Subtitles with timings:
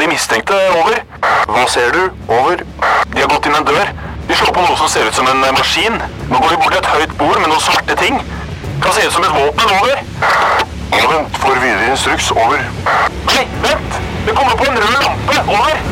[0.00, 0.56] de mistenkte.
[0.80, 1.02] Over.
[1.50, 2.02] Hva ser du?
[2.30, 2.62] Over.
[3.12, 3.92] De har gått inn en dør.
[4.28, 5.98] De slår på noe som ser ut som en eh, maskin.
[6.30, 8.20] Nå går de bort til et høyt bord med noen svarte ting.
[8.80, 9.74] Kan se ut som et våpen.
[9.80, 10.04] Over.
[10.94, 11.40] Ja, vent.
[11.42, 12.30] Får videre instruks.
[12.34, 12.64] Over.
[13.28, 13.98] Nei, vent!
[14.26, 15.40] Det kommer på en rød lampe.
[15.46, 15.82] Over.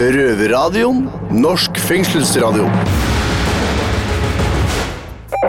[0.00, 1.06] Røverradioen.
[1.34, 2.68] Norsk fengselsradio.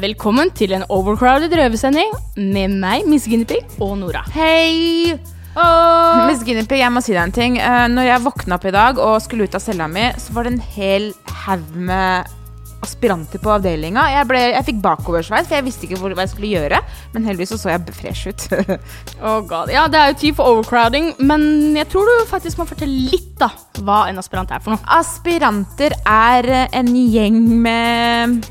[0.01, 4.23] Velkommen til en overcrowded røvesending med meg, Miss Guinevere og Nora.
[4.33, 5.19] Hei!
[5.55, 7.57] Miss Guinevere, jeg må si deg en ting.
[7.59, 10.47] Eh, når jeg våkna opp i dag og skulle ut av cella mi, så var
[10.47, 11.09] det en hel
[11.45, 12.37] haug med
[12.81, 14.07] aspiranter på avdelinga.
[14.09, 16.79] Jeg, ble, jeg fikk bakoversveis, for jeg visste ikke hvor, hva jeg skulle gjøre.
[17.13, 18.47] Men heldigvis så, så jeg fresh ut.
[19.21, 19.69] Oh god.
[19.69, 21.43] Ja, det er jo tid for overcrowding, men
[21.77, 23.51] jeg tror du faktisk må fortelle litt da,
[23.85, 24.81] hva en aspirant er for noe.
[24.97, 28.49] Aspiranter er eh, en gjeng med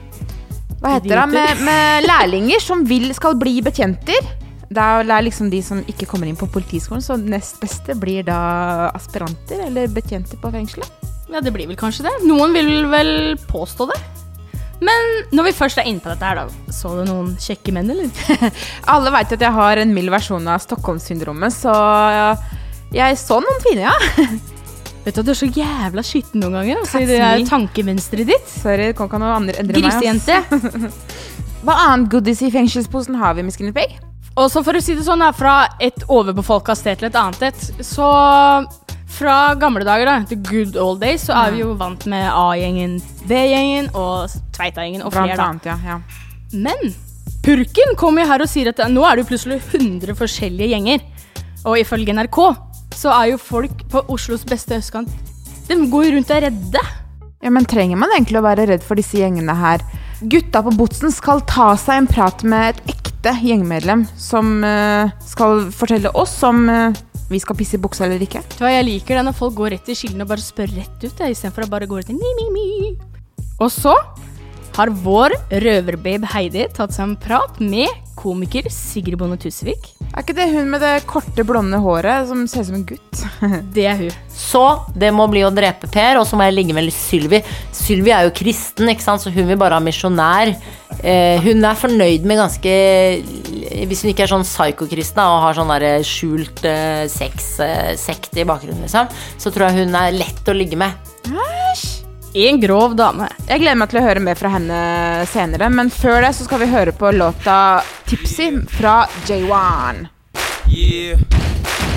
[0.79, 1.27] Hva heter det?
[1.35, 4.31] Med, med lærlinger som vil, skal bli betjenter.
[4.71, 8.91] Det er liksom de som ikke kommer inn på politiskolen, så nest beste blir da
[8.95, 11.09] aspiranter eller betjenter på fengselet.
[11.31, 12.13] Ja, det blir vel kanskje det.
[12.27, 13.11] Noen vil vel
[13.51, 13.99] påstå det.
[14.81, 17.91] Men når vi først er inne på dette her, da, så du noen kjekke menn,
[17.93, 18.09] eller?
[18.95, 21.75] Alle veit at jeg har en mild versjon av Stockholm-syndromet, så
[22.95, 24.29] jeg så noen fine, ja.
[25.05, 26.81] Vet du at du er så jævla skitten noen ganger?
[26.83, 28.51] Altså, det er tankemønsteret ditt.
[28.53, 29.89] Sorry, det kan ikke noe andre endre meg.
[29.89, 30.93] Grisejente.
[31.65, 34.10] Hva annet goodies i fengselsposen har vi, Miss Guinevere?
[34.41, 37.51] Og så for å si det sånn, da, fra et overbefolka sted til et annet
[37.51, 38.09] et, så
[39.11, 42.97] fra gamle dager, da, the good old days, så er vi jo vant med A-gjengen,
[43.29, 45.51] V-gjengen og Tveita-gjengen og flere, da.
[45.51, 45.77] annet, ja.
[45.85, 45.99] ja.
[46.57, 46.95] Men
[47.45, 51.05] Purken kommer jo her og sier at nå er det jo plutselig 100 forskjellige gjenger.
[51.69, 52.41] Og ifølge NRK
[52.97, 55.13] så er jo folk på Oslos beste østkant
[55.69, 56.83] De går jo rundt og er redde.
[57.41, 59.85] Ja, men trenger man egentlig å være redd for disse gjengene her?
[60.21, 65.67] Gutta på Botsen skal ta seg en prat med et ekte gjengmedlem som eh, skal
[65.77, 66.97] fortelle oss om eh,
[67.29, 68.41] vi skal pisse i buksa eller ikke.
[68.59, 71.21] Hva, Jeg liker det når folk går rett i kildene og bare spør rett ut,
[71.21, 72.95] istedenfor å bare gå rett i mi, mi, mi.
[73.61, 73.93] Og så
[74.77, 77.89] har vår røverbabe Heidi tatt seg en prat med
[78.21, 79.93] komiker Sigrid Bonde Tusvik.
[80.11, 83.23] Er ikke det hun med det korte, blonde håret som ser ut som en gutt?
[83.77, 84.17] Det er hun.
[84.35, 84.65] Så
[84.99, 87.41] det må bli å drepe Per, og så må jeg ligge med Sylvi.
[87.77, 89.23] Sylvi er jo kristen, ikke sant?
[89.23, 90.53] så hun vil bare ha misjonær.
[91.01, 92.73] Eh, hun er fornøyd med ganske
[93.89, 98.85] Hvis hun ikke er sånn psykokristen og har sånn der skjult eh, sexsekt i bakgrunnen,
[98.85, 99.09] liksom,
[99.41, 101.11] så tror jeg hun er lett å ligge med.
[102.35, 103.27] En grov dame.
[103.49, 104.81] Jeg gleder meg til å høre mer fra henne
[105.27, 110.07] senere, men før det så skal vi høre på låta 'Tipsy' fra J1.
[110.71, 111.19] Yeah,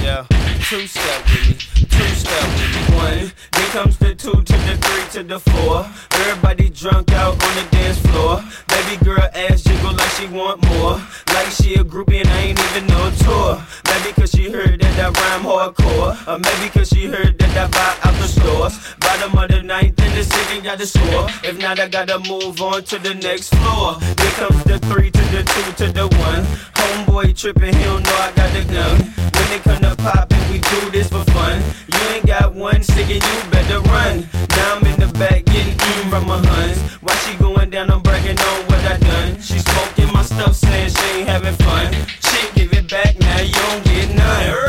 [0.02, 0.43] yeah.
[0.74, 2.96] Two step with me, two step with me.
[2.98, 5.86] One, then comes the two to the three to the four.
[6.20, 8.44] Everybody drunk out on the dance floor.
[8.70, 11.00] Baby girl ass jiggle like she want more.
[11.28, 13.62] Like she a groupie and I ain't even no tour.
[13.86, 16.18] Maybe cause she heard that I rhyme hardcore.
[16.28, 18.96] Or maybe cause she heard that I buy out the stores.
[18.98, 21.30] Bottom of the ninth in the city got the score.
[21.44, 24.00] If not, I gotta move on to the next floor.
[24.02, 26.44] Here comes the three to the two to the one.
[26.82, 29.14] Homeboy tripping, he don't know I got the gun.
[29.34, 31.62] When it come to poppin', we do this for fun.
[31.94, 34.28] You ain't got one stick and you better run.
[34.50, 36.80] Now I'm in the back getting eaten from my huns.
[37.02, 39.42] Why she going down, I'm bragging on what I done.
[39.42, 41.94] She smoking my stuff, saying she ain't having fun.
[42.22, 44.63] Shit, give it back now, you don't get none.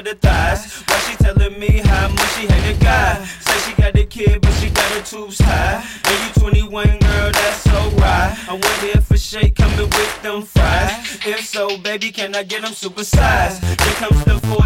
[0.00, 0.82] At her thighs.
[0.88, 3.24] Why she telling me how much she hate a guy?
[3.40, 5.84] Say she got a kid, but she got her tubes high.
[6.04, 8.32] And you 21, girl, that's so right.
[8.48, 11.18] I wonder if a shake coming with them fries.
[11.26, 13.60] If so, baby, can I get them supersized?
[13.60, 14.59] Then comes the four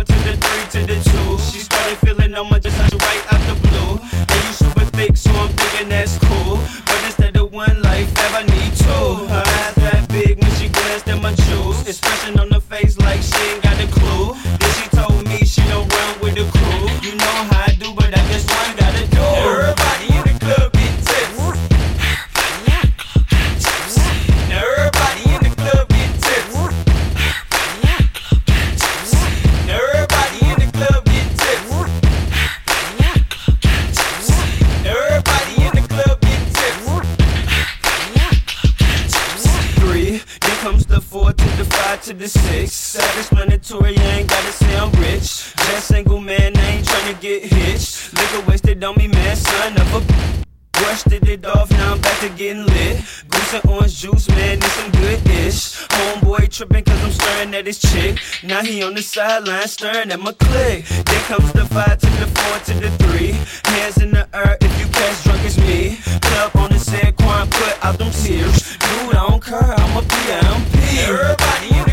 [57.64, 58.18] at his chick.
[58.42, 60.84] Now he on the sideline staring at my click.
[60.84, 63.32] There comes the five to the four to the three.
[63.72, 65.96] Hands in the air if you catch drunk as me.
[66.20, 68.76] Club on the set, Quan put out them tears.
[68.76, 71.08] Dude, I don't care, I'm a PMP.
[71.08, 71.83] Everybody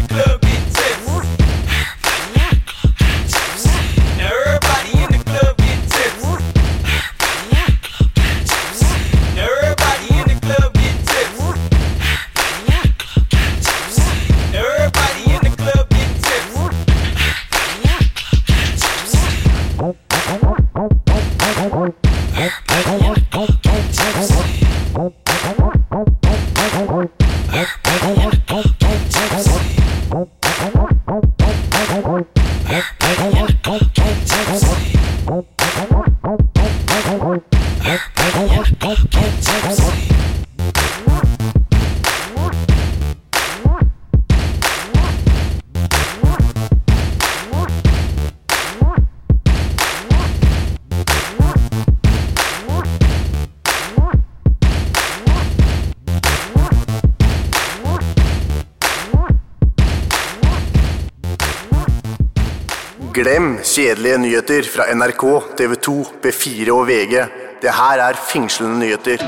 [63.21, 65.23] Glem kjedelige nyheter fra NRK,
[65.57, 65.91] TV 2,
[66.23, 67.19] B4 og VG.
[67.61, 69.21] Det her er fengslende nyheter.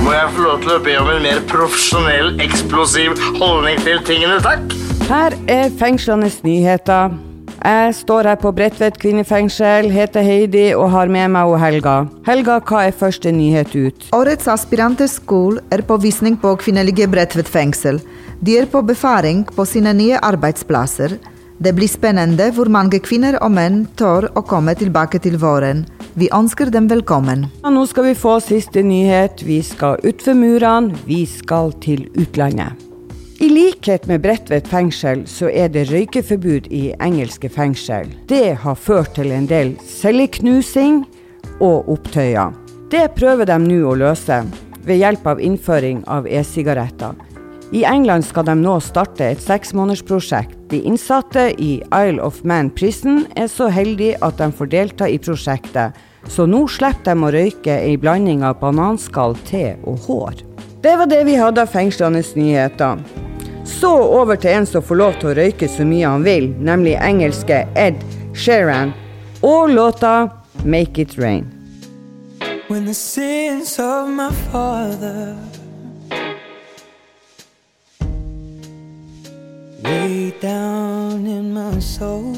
[0.00, 4.40] Må jeg få lov til å be om en mer profesjonell, eksplosiv holdning til tingene,
[4.46, 4.64] takk?
[5.10, 7.12] Her er fengslende nyheter.
[7.60, 11.98] Jeg står her på Bredtvet kvinnefengsel, heter Heidi og har med meg og Helga.
[12.24, 14.08] Helga, hva er første nyhet ut?
[14.16, 18.00] Årets aspiranteskole er på visning på kvinnelige Bredtvet fengsel.
[18.40, 21.18] De er på befaring på sine nye arbeidsplasser.
[21.58, 25.84] Det blir spennende hvor mange kvinner og menn tør å komme tilbake til våren.
[26.18, 27.46] Vi ønsker dem velkommen.
[27.62, 29.42] Ja, nå skal vi få siste nyhet.
[29.46, 32.74] Vi skal utfor murene, vi skal til utlandet.
[33.42, 38.08] I likhet med Bredtvet fengsel, så er det røykeforbud i engelske fengsel.
[38.30, 41.02] Det har ført til en del celleknusing
[41.58, 42.54] og opptøyer.
[42.94, 44.38] Det prøver de nå å løse
[44.86, 47.18] ved hjelp av innføring av e-sigaretter.
[47.74, 50.52] I England skal de nå starte et seksmånedersprosjekt.
[50.70, 55.16] De innsatte i Isle of Man Prison er så heldige at de får delta i
[55.18, 55.96] prosjektet,
[56.30, 60.44] så nå slipper de å røyke ei blanding av bananskall, te og hår.
[60.86, 63.02] Det var det vi hadde av fengslende nyheter.
[63.66, 63.90] Så
[64.20, 67.64] over til en som får lov til å røyke så mye han vil, nemlig engelske
[67.74, 67.98] Ed
[68.38, 68.94] Sheeran
[69.42, 70.30] og låta
[70.62, 71.50] Make It Rain.
[72.68, 75.34] When the sins of my father
[81.74, 82.36] in my soul.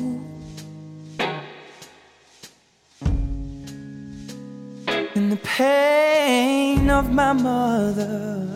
[5.14, 8.48] And the pain of my mother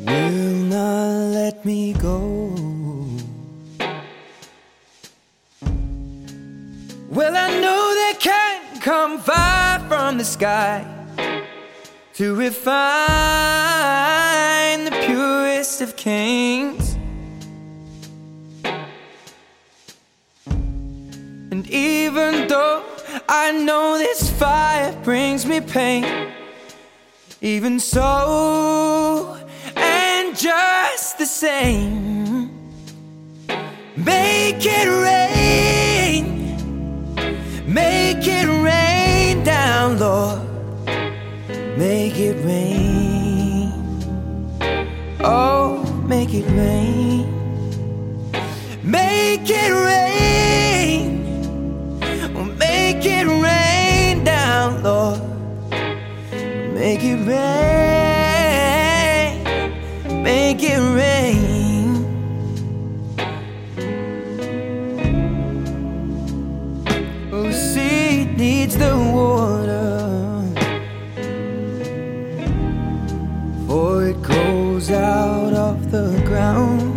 [0.00, 2.54] will not let me go.
[7.10, 10.84] Well, I know they can't come far from the sky
[12.14, 12.62] to refine
[14.84, 16.81] the purest of kings.
[21.62, 22.82] And even though
[23.28, 26.32] I know this fire brings me pain,
[27.40, 29.38] even so,
[29.76, 32.50] and just the same,
[33.96, 36.26] make it rain.
[37.72, 40.40] Make it rain down, Lord.
[41.78, 43.70] Make it rain.
[45.20, 47.30] Oh, make it rain.
[48.82, 50.21] Make it rain.
[56.92, 57.42] Make it rain.
[60.22, 62.04] Make it rain.
[67.32, 70.44] Oh, seed needs the water.
[73.66, 76.92] For it grows out of the ground.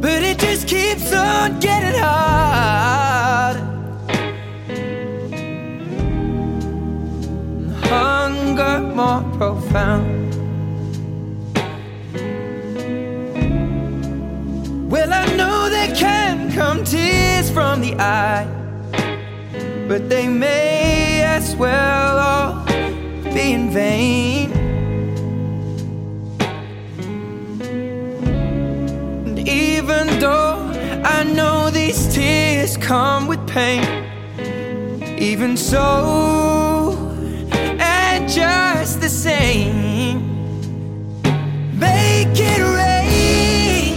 [0.00, 2.89] But it just keeps on getting hard.
[19.90, 22.64] But they may as well all
[23.34, 24.52] be in vain.
[29.26, 30.70] And even though
[31.02, 33.84] I know these tears come with pain.
[35.18, 36.96] Even so,
[37.80, 40.20] and just the same,
[41.76, 43.96] make it rain,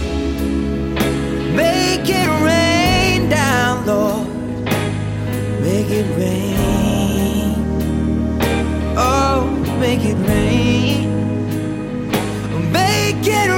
[1.54, 4.13] make it rain down, Lord,
[5.94, 6.56] it rain.
[8.96, 9.46] Oh,
[9.78, 11.02] make it rain,
[12.72, 13.53] make it rain,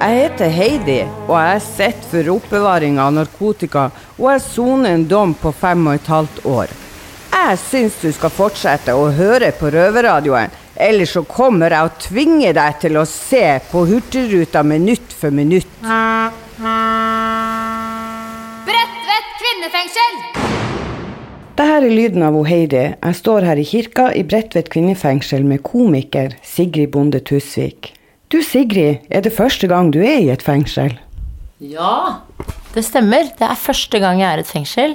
[0.00, 5.34] jeg heter Heidi, og jeg sitter for oppbevaring av narkotika, og jeg soner en dom
[5.36, 6.72] på fem og et halvt år.
[7.34, 12.54] Jeg syns du skal fortsette å høre på Røverradioen, ellers så kommer jeg å tvinge
[12.56, 15.68] deg til å se på Hurtigruta minutt for minutt.
[18.64, 20.12] Bredtvet kvinnefengsel!
[21.60, 22.86] Dette er lyden av Heidi.
[22.96, 27.99] Jeg står her i kirka i Bredtvet kvinnefengsel med komiker Sigrid Bonde Tusvik.
[28.30, 30.92] Du Sigrid, er det første gang du er i et fengsel?
[31.58, 32.22] Ja,
[32.76, 33.26] det stemmer.
[33.34, 34.94] Det er første gang jeg er i et fengsel.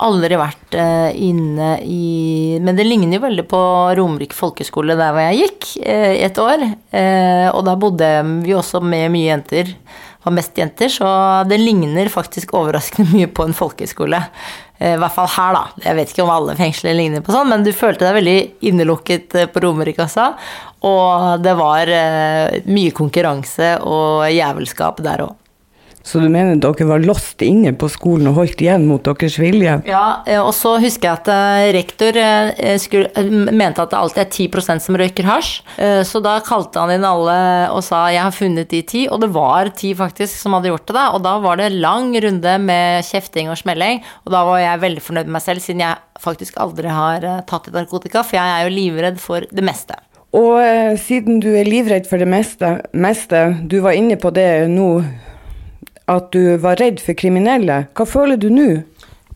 [0.00, 3.60] Aldri vært eh, inne i Men det ligner jo veldig på
[3.98, 6.62] Romerike folkeskole der hvor jeg gikk eh, i et år.
[6.94, 8.12] Eh, og da bodde
[8.46, 9.74] vi også med mye jenter.
[10.22, 11.10] Var mest jenter, så
[11.50, 14.22] det ligner faktisk overraskende mye på en folkeskole.
[14.80, 15.82] Eh, I hvert fall her, da.
[15.84, 18.38] Jeg vet ikke om alle fengsler ligner på sånn, men du følte deg veldig
[18.70, 20.30] innelukket eh, på Romerike også.
[20.88, 25.36] Og det var eh, mye konkurranse og jævelskap der òg.
[26.10, 29.76] Så du mener dere var låst inne på skolen og holdt igjen mot deres vilje?
[29.86, 34.24] Ja, eh, og så husker jeg at eh, rektor eh, skulle, mente at det alltid
[34.24, 35.52] er 10 som røyker hasj.
[36.06, 37.36] Så da kalte han inn alle
[37.70, 40.86] og sa 'jeg har funnet de ti', og det var ti faktisk som hadde gjort
[40.86, 40.94] det.
[40.94, 44.80] da, Og da var det lang runde med kjefting og smelling, og da var jeg
[44.80, 48.46] veldig fornøyd med meg selv, siden jeg faktisk aldri har tatt i narkotika, for jeg
[48.46, 49.94] er jo livredd for det meste.
[50.32, 50.58] Og
[50.98, 55.02] siden du er livredd for det meste, meste, du var inne på det nå,
[56.10, 57.84] at du var redd for kriminelle.
[57.94, 58.70] Hva føler du nå?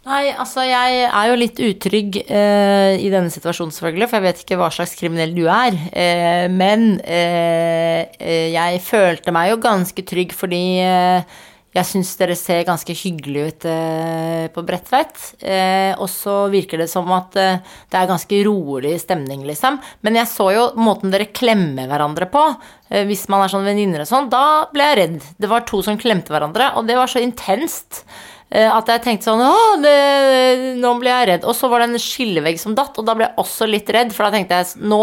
[0.04, 4.42] Nei, altså jeg er jo litt utrygg eh, i denne situasjonen selvfølgelig, for jeg vet
[4.42, 5.78] ikke hva slags kriminell du er.
[5.96, 11.40] Eh, men eh, eh, jeg følte meg jo ganske trygg fordi eh,
[11.74, 15.18] jeg syns dere ser ganske hyggelig ut eh, på Bredtveit.
[15.42, 17.58] Eh, og så virker det som at eh,
[17.90, 19.80] det er ganske rolig stemning, liksom.
[20.06, 22.44] Men jeg så jo måten dere klemmer hverandre på.
[22.90, 25.18] Eh, hvis man er sånn venninner og sånn, da ble jeg redd.
[25.42, 28.04] Det var to som klemte hverandre, og det var så intenst.
[28.50, 31.46] Eh, At jeg tenkte sånn det, nå ble jeg redd.
[31.48, 34.12] Og så var det en skillevegg som datt, og da ble jeg også litt redd.
[34.14, 35.00] For da tenkte jeg nå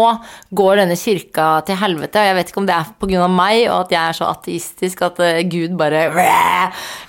[0.54, 2.20] går denne kirka til helvete.
[2.20, 3.28] Og jeg vet ikke om det er pga.
[3.32, 6.06] meg, og at jeg er så ateistisk at eh, Gud bare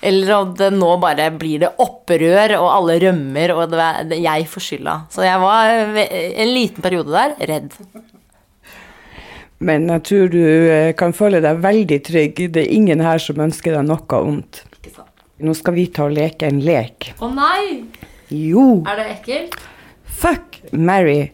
[0.02, 3.78] Eller det nå bare blir det opprør, og alle rømmer, og
[4.10, 4.98] det jeg får skylda.
[5.14, 5.72] Så jeg var
[6.02, 7.72] eh, en liten periode der redd.
[9.64, 10.44] Men jeg tror du
[11.00, 12.46] kan føle deg veldig trygg.
[12.52, 14.66] Det er ingen her som ønsker deg noe ondt.
[15.44, 17.12] Nå skal vi ta og leke en lek.
[17.20, 17.84] Å nei!
[18.32, 18.82] Jo!
[18.88, 19.58] Er det ekkelt?
[20.24, 21.32] Fuck, marry,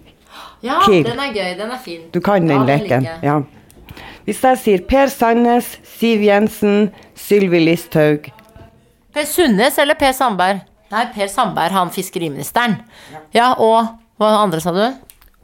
[0.66, 1.04] Ja, Kill.
[1.06, 1.54] den er gøy.
[1.60, 2.02] Den er fin.
[2.12, 3.06] Du kan den Ja, leken.
[3.06, 3.20] Like.
[3.24, 3.38] Ja.
[4.26, 8.28] Hvis jeg sier Per Sandnes, Siv Jensen, Sylvi Listhaug
[9.14, 10.60] Per Sundnes eller Per Sandberg?
[10.92, 12.76] Nei, Per Sandberg, han fiskeriministeren.
[13.34, 13.88] Ja, og
[14.20, 14.84] hva andre sa du?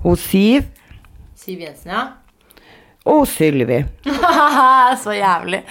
[0.03, 0.65] Hun Siv
[1.35, 2.03] Siv Jensen, ja.
[3.05, 3.83] Og Sylvi.
[5.03, 5.61] Så jævlig.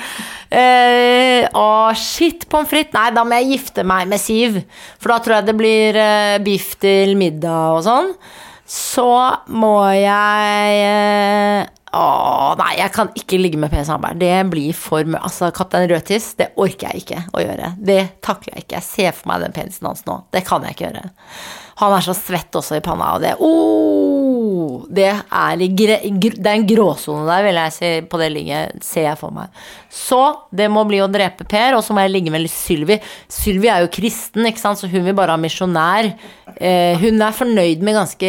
[0.55, 1.67] Eh, å,
[1.99, 2.95] shit, pommes frites.
[2.95, 4.61] Nei, da må jeg gifte meg med Siv.
[5.03, 8.13] For da tror jeg det blir eh, biff til middag og sånn.
[8.71, 9.09] Så
[9.53, 12.05] må jeg eh, Å,
[12.59, 14.19] nei, jeg kan ikke ligge med Per Sandberg.
[14.23, 15.21] Det blir for mye.
[15.27, 17.75] Altså, Kaptein Rødtiss, det orker jeg ikke å gjøre.
[17.79, 18.81] Det takler jeg ikke.
[18.81, 20.21] Jeg ser for meg den penisen hans nå.
[20.35, 21.05] Det kan jeg ikke gjøre.
[21.83, 24.24] Han er så svett også i panna, og det oh,
[24.95, 29.21] Det er, det er en gråsone der, vil jeg si, på det ligget, ser jeg
[29.21, 29.53] for meg.
[29.95, 30.21] Så
[30.55, 32.99] det må bli å drepe Per, og så må jeg ligge med Sylvi.
[33.31, 36.11] Sylvi er jo kristen, ikke sant, så hun vil bare ha misjonær.
[36.57, 38.29] Eh, hun er fornøyd med ganske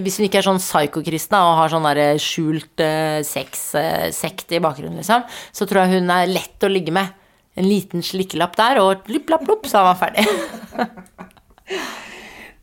[0.00, 5.00] Hvis hun ikke er sånn psykokristen og har sånn der skjult eh, sexsekt i bakgrunnen,
[5.02, 7.12] liksom, så tror jeg hun er lett å ligge med.
[7.56, 10.24] En liten slikkelapp der, og lipp, lapp, lopp, så er man ferdig.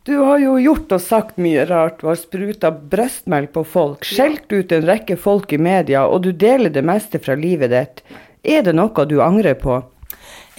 [0.09, 1.99] Du har jo gjort og sagt mye rart.
[2.01, 6.31] Du har spruta brystmelk på folk, skjelt ut en rekke folk i media, og du
[6.33, 8.01] deler det meste fra livet ditt.
[8.41, 9.77] Er det noe du angrer på?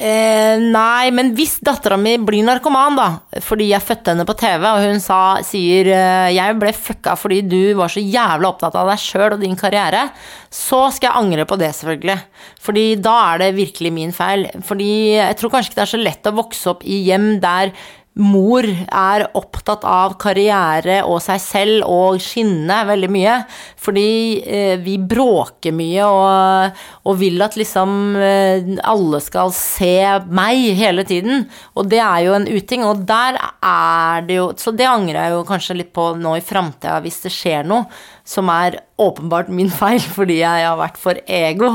[0.00, 3.08] Eh, nei, men hvis dattera mi blir narkoman, da,
[3.44, 7.42] fordi jeg fødte henne på TV, og hun sa, sier eh, 'jeg ble fucka fordi
[7.44, 10.08] du var så jævla opptatt av deg sjøl og din karriere',
[10.48, 12.18] så skal jeg angre på det, selvfølgelig.
[12.62, 14.48] Fordi da er det virkelig min feil.
[14.62, 17.74] Fordi jeg tror kanskje ikke det er så lett å vokse opp i hjem der
[18.18, 23.36] mor er opptatt av karriere og seg selv og skinne veldig mye.
[23.80, 24.10] Fordi
[24.42, 29.94] eh, vi bråker mye og, og, vil at liksom eh, alle skal se
[30.26, 31.46] meg hele tiden.
[31.78, 32.84] Og det er jo en uting.
[32.88, 36.44] Og der er det jo Så det angrer jeg jo kanskje litt på nå i
[36.44, 37.86] framtida, hvis det skjer noe
[38.26, 41.72] som er åpenbart min feil fordi jeg har vært for ego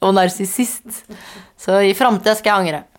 [0.00, 1.02] og narsissist.
[1.60, 2.89] Så i framtida skal jeg angre.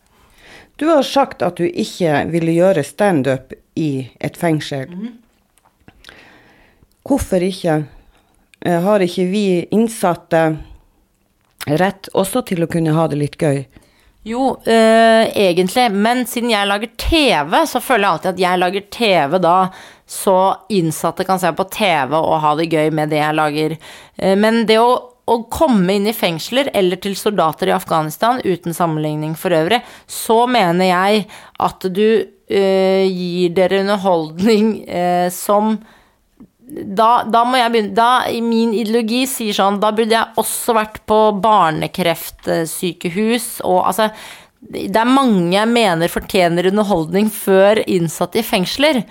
[0.82, 4.88] Du har sagt at du ikke ville gjøre standup i et fengsel.
[7.06, 7.84] Hvorfor ikke?
[8.66, 9.44] Eh, har ikke vi
[9.78, 10.42] innsatte
[11.70, 13.62] rett også til å kunne ha det litt gøy?
[14.26, 18.90] Jo, øh, egentlig, men siden jeg lager TV, så føler jeg alltid at jeg lager
[18.98, 19.56] TV da
[20.10, 20.40] så
[20.74, 23.78] innsatte kan se på TV og ha det gøy med det jeg lager.
[24.18, 28.74] Eh, men det å å komme inn i fengsler eller til soldater i Afghanistan, uten
[28.76, 31.26] sammenligning for øvrig, så mener jeg
[31.62, 35.78] at du øh, gir dere underholdning øh, som
[36.72, 40.74] da, da, må jeg begynne Da, i min ideologi sier sånn Da burde jeg også
[40.78, 44.06] vært på barnekreftsykehus og altså
[44.62, 49.02] Det er mange jeg mener fortjener underholdning før innsatte i fengsler.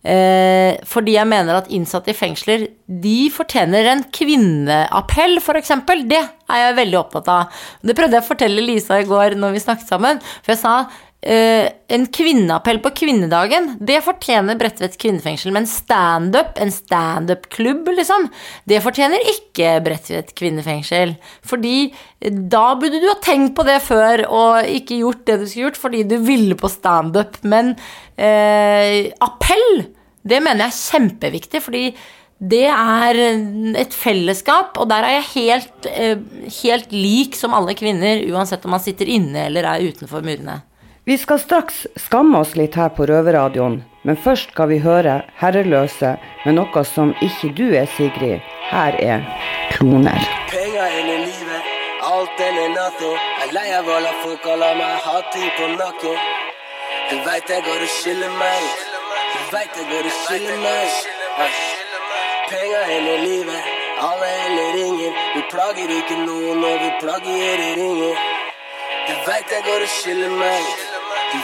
[0.00, 5.74] Eh, fordi jeg mener at innsatte i fengsler de fortjener en kvinneappell, f.eks.
[6.08, 7.62] Det er jeg veldig opptatt av.
[7.84, 10.22] Det prøvde jeg å fortelle Lisa i går når vi snakket sammen.
[10.40, 10.74] For jeg sa
[11.22, 15.52] eh, en kvinneappell på kvinnedagen, det fortjener Bredtvet kvinnefengsel.
[15.54, 18.28] Men standup, en standup-klubb, liksom,
[18.70, 21.16] det fortjener ikke Bredtvet kvinnefengsel.
[21.46, 21.90] Fordi
[22.20, 25.80] da burde du ha tenkt på det før og ikke gjort det du skulle gjort
[25.80, 27.40] fordi du ville på standup.
[27.42, 29.68] Men uh, appell,
[30.22, 31.84] det mener jeg er kjempeviktig, fordi
[32.40, 33.18] det er
[33.76, 38.76] et fellesskap, og der er jeg helt, uh, helt lik som alle kvinner, uansett om
[38.76, 40.60] man sitter inne eller er utenfor murene.
[41.10, 46.12] Vi skal straks skamme oss litt her på Røverradioen, men først skal vi høre Herreløse
[46.44, 48.44] med noe som ikke du er, Sigrid.
[48.68, 49.24] Her er
[49.72, 50.28] Kloner.
[50.52, 51.72] Penger eller livet,
[52.06, 53.16] alt eller nothing.
[53.40, 56.20] Jeg er lei av alle folk la meg ha ting på nakken.
[57.10, 58.70] Du veit jeg går og skiller meg.
[59.32, 60.94] Du veit jeg går og skiller meg.
[62.52, 65.18] Penger eller livet, alle eller ingen.
[65.34, 68.24] Vi plager ikke noen, og vi plagerer ingen.
[69.10, 70.89] Du veit jeg går og skiller meg.
[71.30, 71.38] Du.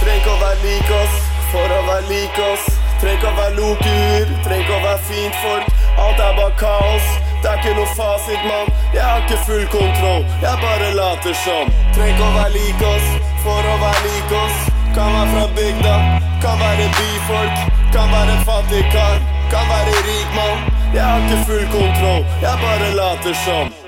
[0.00, 1.16] Trenger ikke å være lik oss
[1.50, 2.68] for å være lik oss.
[3.02, 5.66] Trenger ikke å være lokur, trenger ikke å være fint folk.
[6.00, 7.10] Alt er bare kaos.
[7.42, 8.70] Det er ikke noe fasit, mann.
[8.94, 11.68] Jeg har ikke full kontroll, jeg bare later som.
[11.96, 13.10] Trenger ikke å være lik oss
[13.44, 14.62] for å være lik oss.
[14.96, 15.98] Kan være fra bygda,
[16.46, 17.66] kan være byfolk.
[17.92, 19.20] Kan være fattig kar,
[19.52, 20.64] kan være rik mann.
[20.96, 23.87] Jeg har ikke full kontroll, jeg bare later som.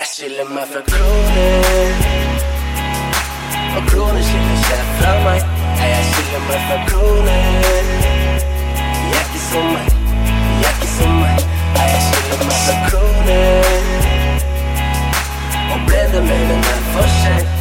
[0.00, 1.90] Jeg skiller meg fra kroner.
[3.76, 5.40] Og kroner skiller seg fra meg.
[5.80, 7.42] Jeg skiller meg fra kroner.
[9.10, 9.90] Jeg er ikke som meg,
[10.62, 11.44] jeg er ikke som meg.
[11.82, 13.84] Jeg skiller meg fra kroner.
[15.74, 17.57] Og ble det mer enn en forskjell?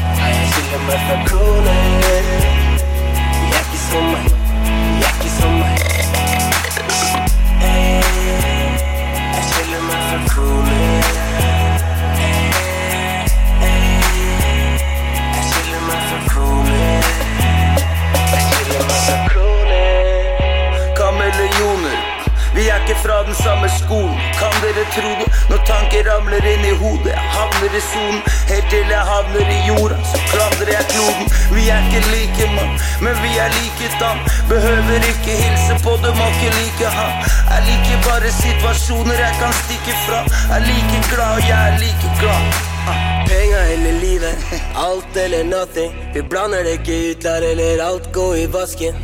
[46.57, 48.95] Blander det ikke ut, lar eller alt gå i vasken.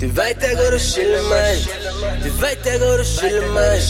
[0.00, 1.66] Du veit jeg går og skiller meg.
[2.24, 3.80] Du veit jeg går og skiller meg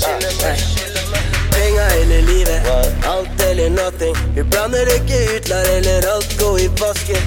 [1.52, 2.66] Penga eller livet,
[3.06, 4.16] alt eller nothing.
[4.34, 7.22] Vi blander det ikke ut, lar eller alt gå i vasken.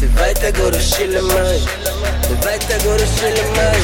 [0.00, 1.68] Du veit jeg går og skiller meg.
[2.28, 3.76] Du veit jeg går og skiller meg.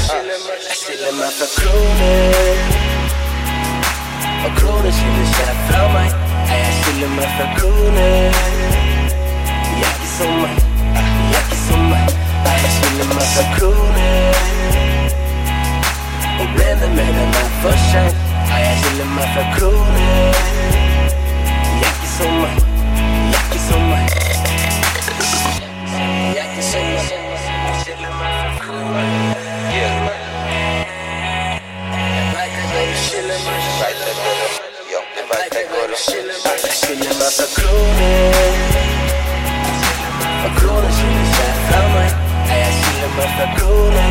[0.68, 2.62] Jeg skiller meg fra kroner.
[4.46, 6.16] Og kroner skiller seg fra meg.
[6.54, 8.42] Jeg skiller meg fra kroner.
[9.68, 10.67] Jeg er ikke som meg.
[12.98, 14.34] random of a crooning.
[16.40, 18.12] Och bränner mig den här försen.
[18.48, 20.34] Ja, jag gillar mig för crooning.
[21.82, 22.50] Jack i sommar,
[23.32, 24.08] Jack i sommar.
[26.36, 27.02] Jack i sommar,
[27.86, 29.34] gillar mig för crooning.
[29.74, 30.14] Yeah.
[36.86, 38.32] Chillin' out the croonin'
[40.44, 41.17] A croonin'
[43.16, 44.04] mørke kone.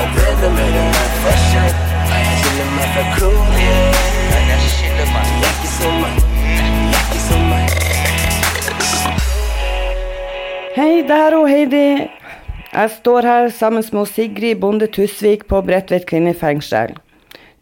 [0.00, 0.08] Og
[10.76, 12.08] Hei der og Heidi.
[12.72, 17.07] Jeg står her sammen med Sigrid Bonde Tusvik på Bredtvet kvinnefengsel.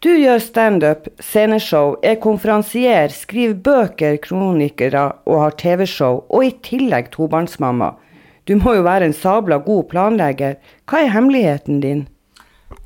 [0.06, 7.08] Du gjør standup, sceneshow, er konferansier, skriver bøker, kronikere og har TV-show, og i tillegg
[7.16, 7.88] tobarnsmamma.
[8.46, 10.60] Du må jo være en sabla god planlegger.
[10.86, 12.04] Hva er hemmeligheten din?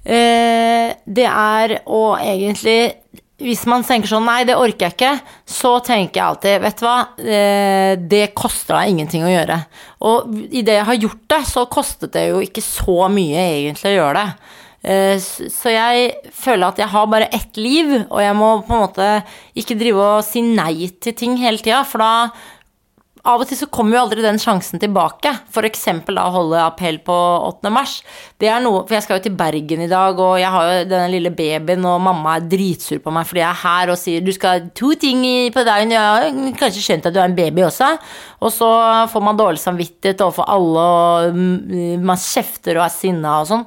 [0.00, 2.94] Eh, det er å egentlig
[3.40, 5.12] Hvis man tenker sånn Nei, det orker jeg ikke.
[5.48, 9.60] Så tenker jeg alltid Vet du hva, eh, det koster deg ingenting å gjøre.
[10.08, 13.96] Og idet jeg har gjort det, så kostet det jo ikke så mye egentlig å
[13.98, 14.58] gjøre det.
[14.82, 18.86] Eh, Så jeg føler at jeg har bare ett liv, og jeg må på en
[18.86, 19.10] måte
[19.54, 22.30] ikke drive og si nei til ting hele tida, for da
[23.20, 25.32] av og til så kommer jo aldri den sjansen tilbake.
[25.68, 27.68] Eksempel da å holde appell på 8.
[27.72, 27.98] mars.
[28.40, 30.88] Det er noe, for jeg skal jo til Bergen i dag, og jeg har jo
[30.88, 34.24] denne lille babyen, og mamma er dritsur på meg fordi jeg er her og sier
[34.24, 35.92] du skal ha to ting på dagen.
[35.92, 37.92] Jeg har kanskje skjønt at du er en baby også.
[38.40, 38.70] Og så
[39.12, 43.66] får man dårlig samvittighet overfor alle, og mm, man kjefter og er sinna og sånn.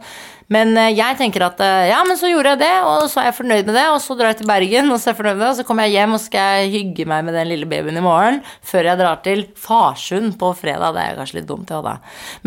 [0.54, 3.30] Men eh, jeg tenker at eh, ja, men så gjorde jeg det, og så er
[3.30, 5.38] jeg fornøyd med det, og så drar jeg til Bergen, og så er jeg fornøyd
[5.38, 7.70] med det, og så kommer jeg hjem og skal jeg hygge meg med den lille
[7.70, 8.42] babyen i morgen,
[8.74, 10.94] før jeg drar til Farsund på fredag.
[10.98, 11.96] Det er kanskje litt dumt, ja da.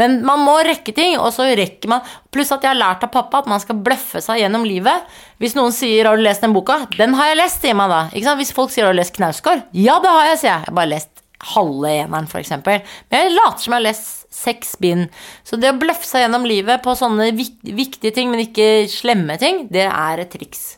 [0.00, 3.12] Men man må rekke ting, og så rekker man Pluss at jeg har lært av
[3.14, 5.06] pappa at man skal bløffe seg gjennom livet.
[5.40, 6.84] Hvis noen sier 'har du lest den boka'?
[6.98, 8.00] Den har jeg lest, sier man da.
[8.12, 8.40] Ikke sant?
[8.40, 9.62] Hvis folk sier 'har du lest Knausgård'?
[9.72, 10.60] Ja, det har jeg, sier jeg.
[10.60, 11.22] Jeg har bare lest
[11.54, 12.82] halve eneren, eksempel.
[13.10, 15.08] Men jeg later som jeg har lest seks bind.
[15.46, 19.64] Så det å bløffe seg gjennom livet på sånne viktige ting, men ikke slemme ting,
[19.72, 20.76] det er et triks.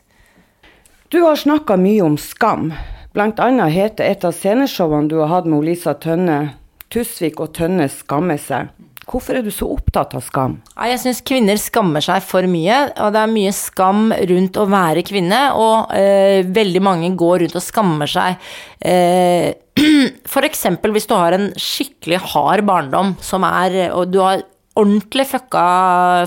[1.09, 2.71] Du har snakka mye om skam.
[3.17, 6.53] Blant annet heter et av sceneshowene du har hatt med Lisa Tønne,
[6.89, 8.69] 'Tusvik og Tønne skammer seg'.
[9.09, 10.59] Hvorfor er du så opptatt av skam?
[10.77, 15.01] Jeg syns kvinner skammer seg for mye, og det er mye skam rundt å være
[15.07, 18.37] kvinne, og eh, veldig mange går rundt og skammer seg.
[18.77, 19.49] Eh,
[20.47, 24.43] eksempel hvis du har en skikkelig hard barndom, som er, og du har
[24.79, 25.65] ordentlig fucka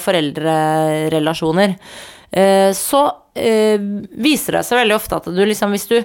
[0.05, 1.77] foreldrerelasjoner,
[2.33, 3.03] eh, så
[3.35, 3.81] eh,
[4.13, 5.99] viser det seg veldig ofte at du liksom, hvis du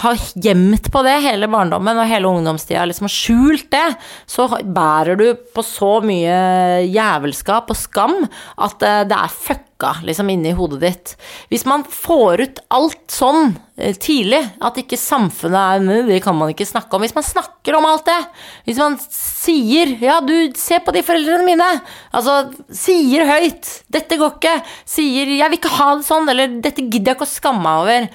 [0.00, 3.88] har gjemt på det hele barndommen og hele ungdomstida, liksom har skjult det,
[4.30, 10.30] så bærer du på så mye jævelskap og skam at eh, det er fucka liksom
[10.32, 11.14] inni hodet ditt.
[11.52, 16.38] Hvis man får ut alt sånn eh, tidlig, at ikke samfunnet er «Nei, Det kan
[16.40, 17.04] man ikke snakke om.
[17.04, 18.20] Hvis man snakker om alt det,
[18.64, 21.72] hvis man sier 'ja, du, se på de foreldrene mine',
[22.16, 26.88] altså sier høyt 'dette går ikke', sier 'jeg vil ikke ha det sånn', eller 'dette
[26.88, 28.08] gidder jeg ikke å skamme meg over',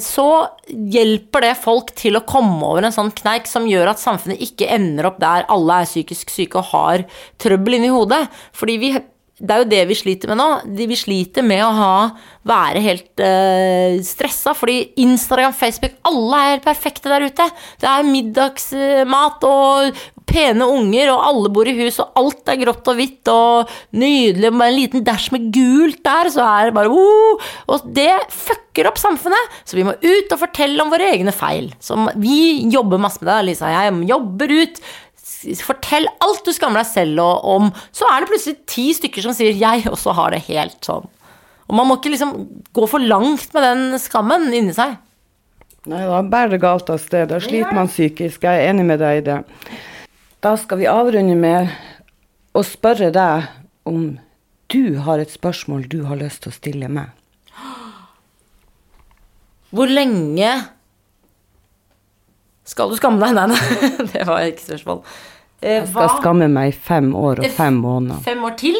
[0.00, 0.26] så
[0.70, 4.70] hjelper det folk til å komme over en sånn kneik som gjør at samfunnet ikke
[4.72, 7.04] ender opp der alle er psykisk syke og har
[7.42, 8.22] trøbbel inni hodet.
[8.56, 8.94] Fordi vi
[9.40, 10.48] det er jo det vi sliter med nå.
[10.76, 11.94] Vi sliter med å ha,
[12.48, 17.46] være helt uh, stressa, fordi Instagram, Facebook, alle er helt perfekte der ute.
[17.80, 20.00] Det er middagsmat og
[20.30, 24.52] pene unger, og alle bor i hus, og alt er grått og hvitt og nydelig.
[24.52, 27.50] Med en liten dash med gult der, så er det bare oh!
[27.72, 29.60] Og det fucker opp samfunnet.
[29.64, 31.72] Så vi må ut og fortelle om våre egne feil.
[31.82, 34.02] Så vi jobber masse med det, Lisa jeg.
[34.10, 34.84] Jobber ut.
[35.64, 37.70] Fortell alt du skammer deg selv om.
[37.96, 41.08] Så er det plutselig ti stykker som sier 'jeg også har det helt sånn'.
[41.70, 44.98] Og man må ikke liksom gå for langt med den skammen inni seg.
[45.86, 47.28] Nei, da bærer det galt av sted.
[47.30, 48.42] Da sliter man psykisk.
[48.42, 49.44] Jeg er enig med deg i det.
[50.42, 51.70] Da skal vi avrunde med
[52.52, 53.48] å spørre deg
[53.88, 54.18] om
[54.70, 57.10] du har et spørsmål du har lyst til å stille meg.
[59.70, 60.50] Hvor lenge
[62.70, 63.34] skal du skamme deg?
[63.36, 65.02] Nei, nei, det var ikke spørsmål.
[65.60, 68.22] Eh, Jeg skal skamme meg i fem år og fem måneder.
[68.24, 68.78] Fem år til?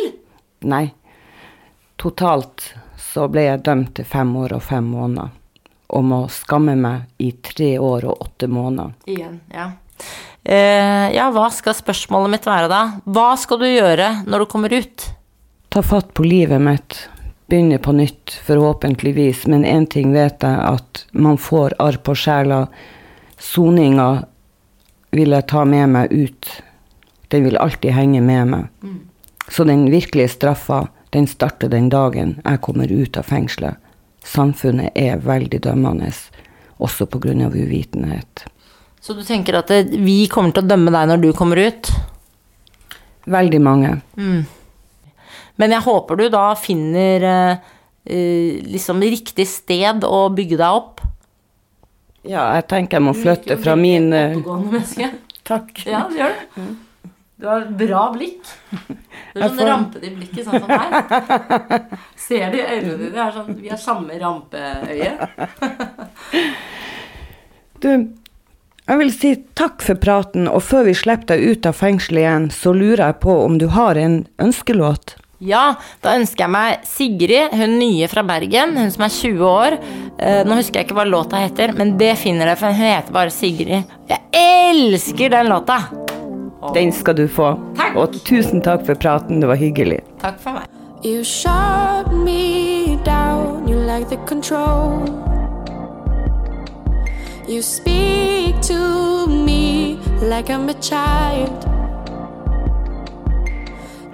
[0.71, 0.87] Nei.
[2.01, 2.71] Totalt
[3.11, 5.33] så ble jeg dømt til fem år og fem måneder.
[5.91, 8.93] Og må skamme meg i tre år og åtte måneder.
[9.11, 9.67] Igjen, ja.
[10.47, 12.83] Eh, ja, hva skal spørsmålet mitt være da?
[13.11, 15.09] Hva skal du gjøre når du kommer ut?
[15.75, 17.01] Ta fatt på livet mitt.
[17.51, 19.45] Begynne på nytt, forhåpentligvis.
[19.51, 22.63] Men én ting vet jeg, at man får arr på sjela.
[23.41, 24.09] Soninga
[25.17, 26.49] vil jeg ta med meg ut.
[27.31, 28.69] Den vil alltid henge med meg.
[29.51, 33.81] Så den virkelige straffa, den starter den dagen jeg kommer ut av fengselet.
[34.21, 36.13] Samfunnet er veldig dømmende,
[36.79, 37.33] også pga.
[37.49, 38.45] uvitenhet.
[39.01, 41.91] Så du tenker at det, vi kommer til å dømme deg når du kommer ut?
[43.25, 44.01] Veldig mange.
[44.17, 44.45] Mm.
[45.57, 47.71] Men jeg håper du da finner eh,
[48.05, 51.01] eh, liksom riktig sted å bygge deg opp.
[52.29, 54.35] Ja, jeg tenker jeg må flytte fra min eh.
[55.49, 55.71] Takk.
[55.89, 56.77] Ja, det gjør du.
[57.41, 58.43] Du har bra blikk.
[59.33, 61.87] Du er sånn får- rampete i blikket, sånn som meg.
[62.21, 63.13] Ser du i øynene dine?
[63.15, 65.13] Det er sånn, vi har samme rampeøye.
[67.81, 67.89] Du,
[68.91, 72.49] Jeg vil si takk for praten, og før vi slipper deg ut av fengselet igjen,
[72.53, 75.15] så lurer jeg på om du har en ønskelåt?
[75.41, 75.75] Ja,
[76.05, 79.77] da ønsker jeg meg Sigrid, hun nye fra Bergen, hun som er 20 år.
[80.21, 83.15] Eh, nå husker jeg ikke hva låta heter, men det finner dere, for hun heter
[83.17, 83.95] bare Sigrid.
[84.11, 85.81] Jeg elsker den låta!
[86.75, 87.55] Den skal du få.
[87.79, 87.97] Takk.
[87.97, 90.03] Og tusen takk for praten, det var hyggelig.
[90.21, 90.69] Takk for meg.
[91.01, 95.09] You shut me down, you like the control.
[97.49, 101.70] You speak to me like I'm a child.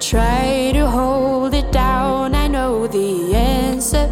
[0.08, 4.08] Try to hold it down, I know the answer.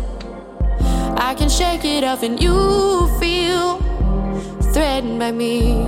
[1.17, 3.79] I can shake it off, and you feel
[4.73, 5.87] threatened by me.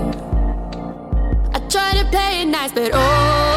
[1.52, 3.55] I try to play it nice, but oh,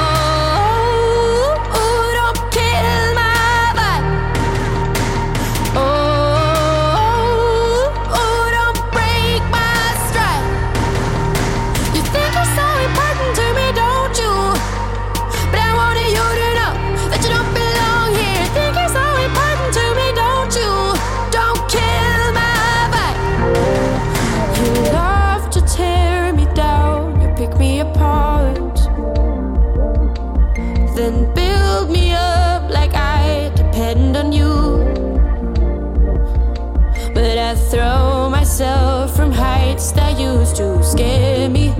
[40.59, 41.73] to scare me.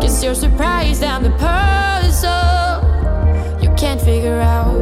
[0.00, 2.82] Guess you're surprised I'm the puzzle
[3.62, 4.75] you can't figure out.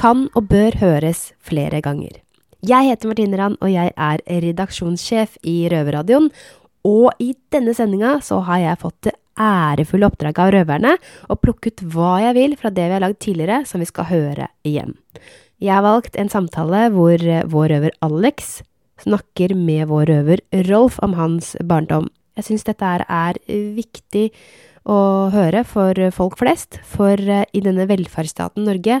[0.00, 2.22] Kan og bør høres flere ganger.
[2.64, 6.30] Jeg heter Martine Rand, og jeg er redaksjonssjef i Røverradioen.
[6.88, 10.94] Og i denne sendinga så har jeg fått det ærefulle oppdraget av Røverne
[11.28, 14.08] å plukke ut hva jeg vil fra det vi har lagd tidligere, som vi skal
[14.08, 14.96] høre igjen.
[15.60, 18.62] Jeg har valgt en samtale hvor eh, vår røver Alex
[19.04, 22.08] snakker med vår røver Rolf om hans barndom.
[22.36, 23.40] Jeg syns dette er
[23.76, 24.30] viktig
[24.88, 29.00] å høre for folk flest, for eh, i denne velferdsstaten Norge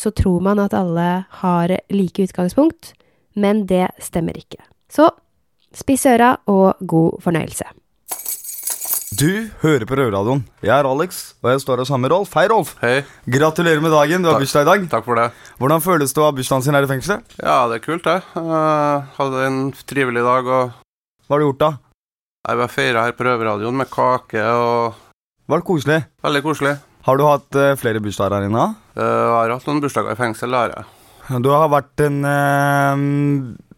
[0.00, 1.08] så tror man at alle
[1.42, 2.94] har like utgangspunkt,
[3.36, 4.62] men det stemmer ikke.
[4.90, 5.10] Så
[5.76, 7.68] spiss øra og god fornøyelse.
[9.20, 10.44] Du hører på Røverradioen.
[10.64, 12.32] Jeg er Alex, og jeg står her sammen med Rolf.
[12.38, 12.76] Hei, Rolf.
[12.80, 13.02] Hei.
[13.28, 14.22] Gratulerer med dagen.
[14.22, 14.86] Du har bursdag i dag.
[14.92, 15.26] Takk for det.
[15.60, 17.34] Hvordan føles det å ha bursdagen sin her i fengselet?
[17.42, 18.22] Ja, det er kult, det.
[18.38, 19.58] Uh, hadde en
[19.90, 20.76] trivelig dag og
[21.26, 21.72] Hva har du gjort, da?
[22.48, 25.02] Jeg var feira her på Røverradioen med kake og
[25.50, 25.98] Var det koselig?
[26.24, 26.78] Veldig koselig.
[27.06, 28.64] Har du hatt eh, flere bursdager her inne?
[28.98, 29.04] Uh,
[29.38, 30.88] har hatt noen bursdager i fengsel, har jeg.
[31.44, 33.04] Du har vært en eh,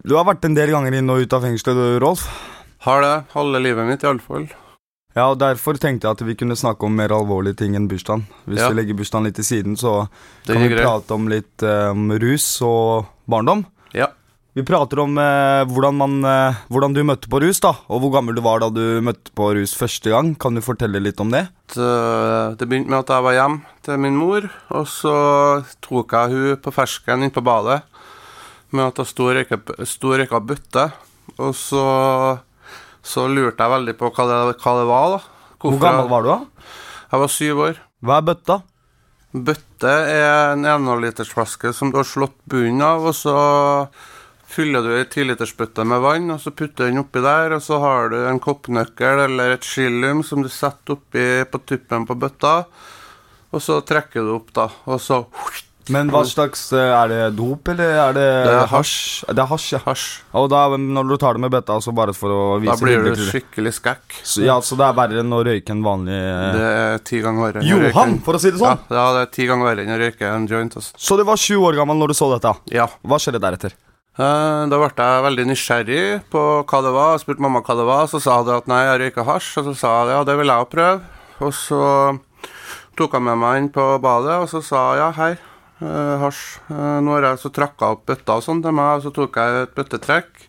[0.08, 2.24] Du har vært en del ganger inn og ut av fengselet, du, Rolf.
[2.82, 3.14] Har det.
[3.37, 4.48] Halve livet mitt, iallfall.
[5.14, 8.24] Ja, og Derfor tenkte jeg at vi kunne snakke om mer alvorlige ting enn bursdagen.
[8.48, 8.70] Hvis Ja.
[8.72, 10.08] vi legger bursdagen litt til siden, så
[10.48, 10.82] kan vi greit.
[10.87, 13.66] prate om litt um, rus og barndom.
[13.92, 14.08] Ja.
[14.53, 18.11] Vi prater om eh, hvordan, man, eh, hvordan du møtte på rus, da, og hvor
[18.19, 20.35] gammel du var da du møtte på rus første gang.
[20.37, 21.47] Kan du fortelle litt om det?
[21.73, 21.88] Det,
[22.61, 25.15] det begynte med at jeg var hjemme til min mor, og så
[25.85, 27.81] tok jeg hun på fersken inn på badet
[28.77, 30.87] med at hun sto og røyka- bøtte.
[31.41, 31.87] Og så,
[33.01, 35.51] så lurte jeg veldig på hva det, hva det var, da.
[35.62, 36.41] Hvor gammel var du da?
[37.12, 37.81] Jeg var syv år.
[38.05, 38.62] Hva er bøtta?
[39.33, 43.37] Bøtte er en 1,5-litersflaske som du har slått bunnen av, og så
[44.53, 47.81] fyller du ei tilitersbøtte med vann, og så putter du den oppi der, og så
[47.83, 52.57] har du en koppnøkkel eller et skillum som du setter oppi på tuppen på bøtta,
[53.53, 55.25] og så trekker du opp, da, og så
[55.91, 58.93] Men hva slags eh, Er det dop, eller er det Det er hasj?
[59.27, 59.95] Det er hasj, ja.
[60.38, 63.03] Og da, når du tar det med bøtta, så bare for å vise Da blir
[63.03, 64.21] du skikkelig skækk.
[64.23, 67.21] Så, ja, så det er verre enn å røyke en vanlig eh, Det er ti
[67.25, 67.67] ganger verre.
[67.67, 68.85] Johan, for å si det sånn.
[68.87, 70.79] Ja, ja, det er ti ganger verre enn å røyke en joint.
[70.79, 70.95] Altså.
[71.09, 72.55] Så du var sju år gammel når du så dette?
[72.79, 72.87] Ja.
[73.03, 73.75] Hva skjedde deretter?
[74.20, 77.14] Eh, Da ble jeg veldig nysgjerrig på hva det var.
[77.14, 79.55] Jeg spurte mamma hva det var, så sa hun at nei, jeg røyker hasj.
[79.61, 81.01] Og så sa jeg ja, det vil jeg òg prøve.
[81.42, 81.81] Og så
[82.98, 85.33] tok jeg med meg inn på badet, og så sa jeg ja, hei,
[85.81, 86.42] eh, hasj.
[86.68, 89.38] Eh, Nå har jeg så trakka opp bøtta og sånn til meg, og så tok
[89.40, 90.48] jeg et bøttetrekk.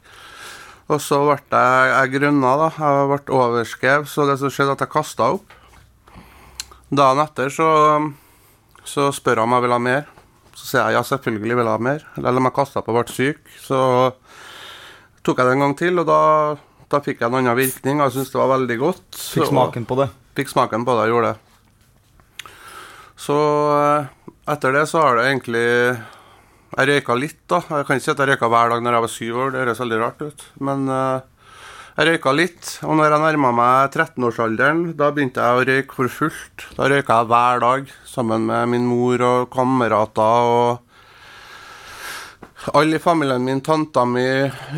[0.92, 2.70] Og så ble jeg, jeg grønna, da.
[2.76, 5.56] Jeg ble overskrevet, så det som skjedde, at jeg kasta opp.
[6.94, 7.70] Dagen etter så,
[8.86, 10.04] så spør jeg om jeg vil ha mer.
[10.64, 12.04] Så sier jeg ja, selvfølgelig vil jeg ha mer.
[12.22, 13.80] Eller om jeg kasta på og ble syk, så
[15.24, 16.20] tok jeg det en gang til, og da,
[16.92, 18.00] da fikk jeg en annen virkning.
[18.00, 19.08] Jeg syntes det var veldig godt.
[19.20, 20.08] Fikk smaken på det?
[20.40, 22.54] Fikk smaken på det, jeg gjorde det.
[23.24, 23.38] Så
[23.76, 24.08] eh,
[24.56, 25.68] etter det så har det egentlig
[26.74, 27.60] Jeg røyka litt, da.
[27.70, 29.62] Jeg kan ikke si at jeg røyka hver dag når jeg var syv år, det
[29.62, 30.48] høres veldig rart ut.
[30.66, 31.33] Men eh,
[31.98, 32.78] jeg røyka litt.
[32.88, 36.66] Og når jeg nærma meg 13-årsalderen, da begynte jeg å røyke for fullt.
[36.78, 40.90] Da røyka jeg hver dag sammen med min mor og kamerater og
[42.72, 44.24] alle i familien min, tanta mi,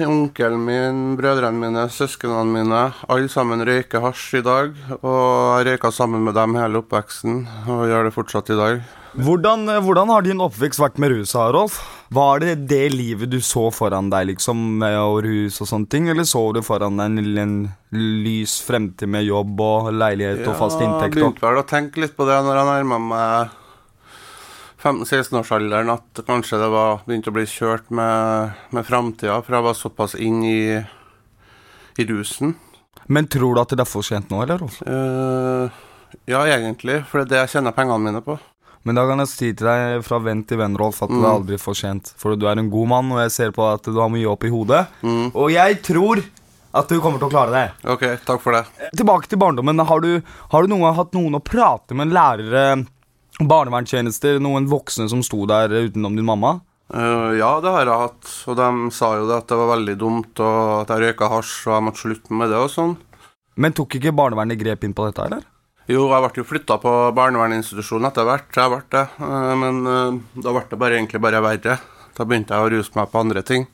[0.01, 2.82] onkelen min, brødrene mine, søsknene mine,
[3.13, 4.73] alle sammen røyker hasj i dag.
[4.97, 8.82] Og jeg røyka sammen med dem hele oppveksten, og gjør det fortsatt i dag.
[9.15, 11.78] Hvordan, eh, hvordan har din oppvekst vært med rus, Rolf?
[12.12, 16.10] Var det det livet du så foran deg, liksom, med og rus og sånne ting?
[16.12, 17.54] Eller så du foran deg en, en
[17.95, 21.15] lys fremtid med jobb og leilighet og fast inntekt?
[21.15, 23.56] Jeg begynte vel å tenke litt på det når jeg nærma meg
[24.84, 29.78] 15-16-årsalderen, at kanskje det var begynte å bli kjørt med, med framtida, for jeg var
[29.80, 30.60] såpass inn i,
[31.97, 32.58] i rusen.
[33.08, 34.67] Men tror du at det er for sent nå, eller?
[34.86, 35.80] Eh,
[36.30, 38.38] ja, egentlig, for det er det jeg tjener pengene mine på.
[38.86, 41.26] Men da kan jeg si til deg fra venn til venn, Rolf, at det Mm.
[41.26, 42.13] er aldri for sent.
[42.21, 44.43] For du er en god mann, og jeg ser på at du har mye opp
[44.45, 44.86] i hodet.
[45.02, 45.32] Mm.
[45.34, 46.21] Og jeg tror
[46.76, 47.71] at du kommer til å klare det.
[47.89, 48.65] Ok, takk for det.
[48.95, 49.80] Tilbake til barndommen.
[49.88, 50.21] Har du,
[50.52, 52.12] har du noen gang hatt noen å prate med?
[52.13, 52.86] Lærere,
[53.39, 56.60] barnevernstjenester, noen voksne som sto der utenom din mamma?
[56.93, 58.30] Uh, ja, det har jeg hatt.
[58.52, 61.56] Og de sa jo det at det var veldig dumt, og at jeg røyka hasj,
[61.67, 62.95] og jeg måtte slutte med det og sånn.
[63.58, 65.41] Men tok ikke barnevernet grep inn på dette, eller?
[65.88, 68.50] Jo, jeg ble jo flytta på barnevernsinstitusjon etter hvert.
[68.58, 69.04] Jeg ble det.
[69.21, 71.78] Eh, Men eh, da ble det bare, egentlig bare verre.
[72.17, 73.67] Da begynte jeg å ruse meg på andre ting.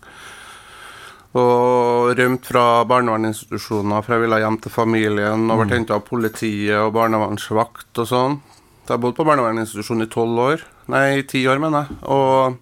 [1.40, 5.46] Og rømte fra barnevernsinstitusjoner, for jeg ville hjem til familien.
[5.48, 5.76] Og ble Mm.
[5.78, 8.40] henta av politiet og barnevernsvakt og sånn.
[8.84, 10.62] Så jeg bodde på barnevernsinstitusjon i tolv år.
[10.92, 11.98] Nei, ti år, mener jeg.
[12.10, 12.58] Og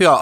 [0.00, 0.16] ja.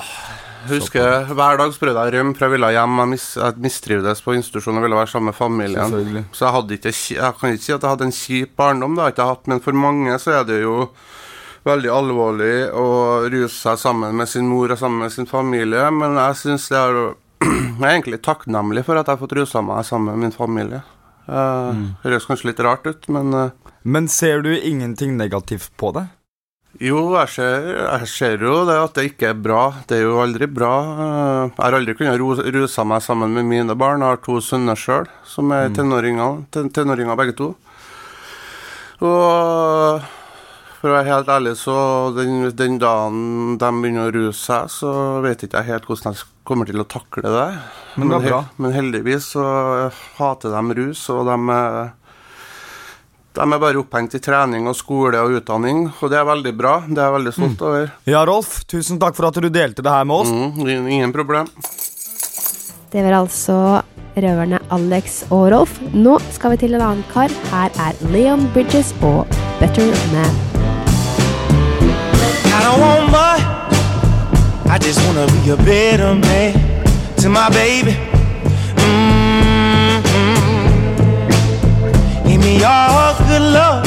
[0.68, 2.96] Husker Hver dag så prøvde jeg rømme, for jeg ville hjem.
[3.02, 5.94] Jeg, mis, jeg mistrivdes på institusjonen og ville være sammen med familien.
[6.32, 9.02] Så jeg hadde ikke Jeg kan ikke si at jeg hadde en kjip barndom, det
[9.04, 10.88] har jeg ikke hatt, men for mange så er det jo
[11.68, 12.84] veldig alvorlig å
[13.28, 16.78] ruse seg sammen med sin mor og sammen med sin familie, men jeg syns det
[16.80, 17.00] er
[17.78, 20.82] Jeg er egentlig takknemlig for at jeg har fått rusa meg sammen med min familie.
[21.28, 21.82] Eh, Mm.
[22.02, 23.50] Det høres kanskje litt rart ut, men eh,
[23.84, 26.06] Men ser du ingenting negativt på det?
[26.78, 29.62] Jo, jeg ser, jeg ser jo det at det ikke er bra.
[29.90, 30.74] Det er jo aldri bra.
[31.48, 32.20] Jeg har aldri kunnet
[32.54, 34.04] ruse meg sammen med mine barn.
[34.04, 37.48] Jeg har to sønner sjøl, som er tenåringer, ten- tenåringer begge to.
[39.02, 40.06] Og
[40.78, 41.74] for å være helt ærlig, så
[42.14, 44.92] den, den dagen de begynner å ruse seg, så
[45.24, 47.48] vet ikke jeg helt hvordan jeg kommer til å takle det.
[47.98, 48.40] Men det er bra.
[48.62, 49.44] Men heldigvis så
[50.20, 51.38] hater de rus, og de
[53.38, 56.72] de er bare opphengt i trening og skole og utdanning, og det er veldig bra.
[56.88, 57.92] Det er jeg veldig stolt over.
[58.10, 60.32] Ja, Rolf, tusen takk for at du delte det her med oss.
[60.32, 61.46] Mm, ingen problem.
[62.90, 63.58] Det var altså
[64.18, 65.78] røverne Alex og Rolf.
[65.94, 67.30] Nå skal vi til en annen kar.
[67.52, 69.30] Her er Leon Bridges og
[69.60, 70.34] Better Man.
[72.48, 73.46] I don't want much.
[74.66, 76.52] I just wanna be a better man
[77.22, 78.17] to my baby.
[82.48, 83.84] Me all good love.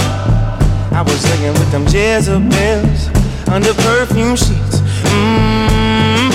[0.91, 3.01] I was laying with them Jezebels
[3.49, 4.77] under perfume sheets.
[5.09, 6.29] Mm-hmm.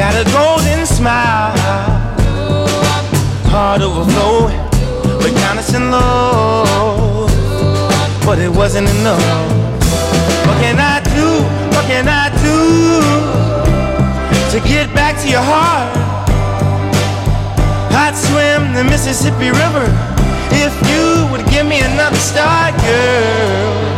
[0.00, 1.56] Got a golden smile,
[3.52, 4.60] heart overflowing,
[5.20, 5.32] but
[5.74, 7.30] and love.
[8.26, 9.24] But it wasn't enough.
[10.46, 11.28] What can I do?
[11.74, 12.58] What can I do
[14.52, 16.03] to get back to your heart?
[18.74, 19.86] the Mississippi River
[20.50, 23.94] if you would give me another star, girl.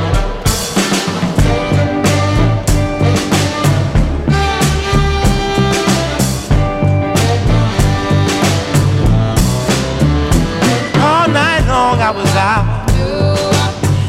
[11.00, 12.90] All night long I was out,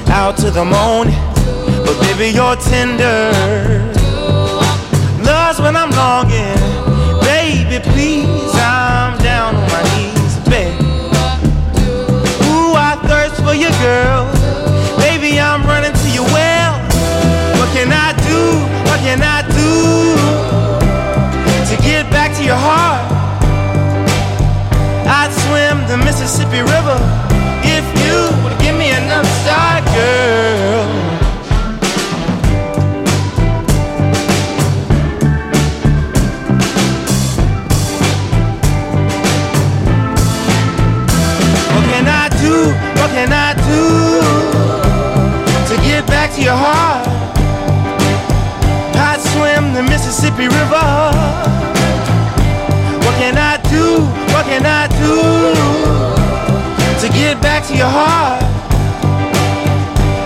[0.09, 1.15] out to the morning,
[1.86, 3.32] but baby you're tender.
[5.24, 6.59] Love's when I'm longing,
[7.22, 8.51] baby please.
[8.55, 8.76] I
[26.03, 26.99] Mississippi River
[27.63, 30.85] if you would give me another shot, girl.
[41.73, 42.55] What can I do?
[42.99, 43.83] What can I do
[45.69, 47.07] to get back to your heart?
[48.95, 50.87] I'd swim the Mississippi River.
[53.05, 54.01] What can I do?
[54.33, 55.36] What can I do
[57.18, 58.43] get back to your heart?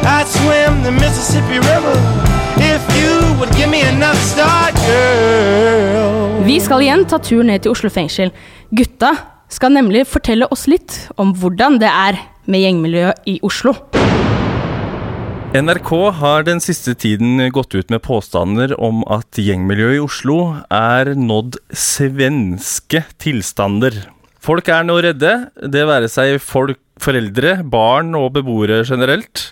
[0.04, 1.96] I'd swim the Mississippi River
[2.60, 6.44] if you would give me enough start, girl.
[6.46, 8.34] Vi skal igjen ta tur ned til Oslo fengsel.
[8.76, 9.14] Gutta
[9.52, 12.20] skal nemlig fortelle oss litt om hvordan det er
[12.52, 13.76] med gjengmiljøet i Oslo.
[15.52, 20.38] NRK har den siste tiden gått ut med påstander om at gjengmiljøet i Oslo
[20.72, 24.00] er nådd svenske tilstander.
[24.42, 25.32] Folk er nå redde,
[25.70, 29.52] det være seg folk, foreldre, barn og beboere generelt.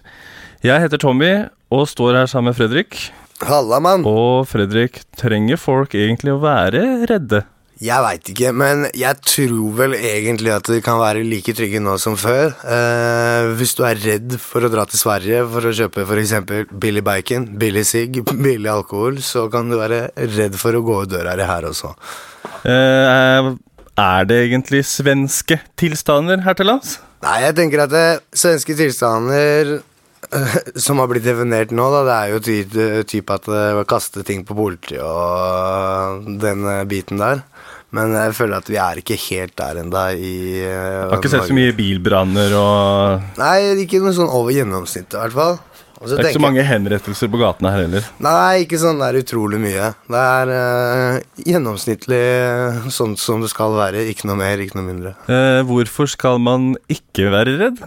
[0.66, 1.30] Jeg heter Tommy
[1.70, 2.98] og står her sammen med Fredrik.
[3.46, 4.02] Halla, mann.
[4.10, 6.82] Og Fredrik, trenger folk egentlig å være
[7.12, 7.44] redde?
[7.80, 11.94] Jeg veit ikke, men jeg tror vel egentlig at de kan være like trygge nå
[12.02, 12.50] som før.
[12.66, 16.36] Eh, hvis du er redd for å dra til Sverige for å kjøpe f.eks.
[16.74, 18.20] billig bacon, billig sigg,
[18.50, 21.94] billig alkohol, så kan du være redd for å gå ut døra her også.
[22.68, 23.54] Eh,
[24.00, 26.98] er det egentlig svenske tilstander her til lands?
[27.26, 29.80] Nei, jeg tenker at det, svenske tilstander
[30.86, 32.58] som har blitt definert nå, da, det er jo ty
[33.10, 37.44] typ at det kaste ting på politiet og den eh, biten der.
[37.96, 41.48] Men jeg føler at vi er ikke helt der ennå i eh, har ikke sett
[41.50, 45.58] så mye bilbranner og Nei, ikke noe sånn over gjennomsnittet, i hvert fall.
[46.00, 48.10] Det er ikke så mange henrettelser på gatene her heller.
[48.24, 49.92] Nei, ikke sånn det er utrolig mye.
[50.08, 52.24] Det er uh, gjennomsnittlig
[52.96, 54.06] sånn som det skal være.
[54.12, 55.16] Ikke noe mer, ikke noe mindre.
[55.28, 57.82] Uh, hvorfor skal man ikke være redd?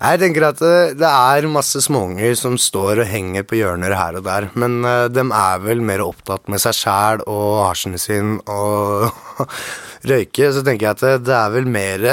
[0.00, 0.62] Jeg tenker at
[0.96, 4.78] det, er masse småunger som står og henger på hjørner her og der, men
[5.12, 9.10] dem er vel mer opptatt med seg sjæl og hasjen sin og
[10.08, 12.06] røyke, så tenker jeg at det, det er vel mer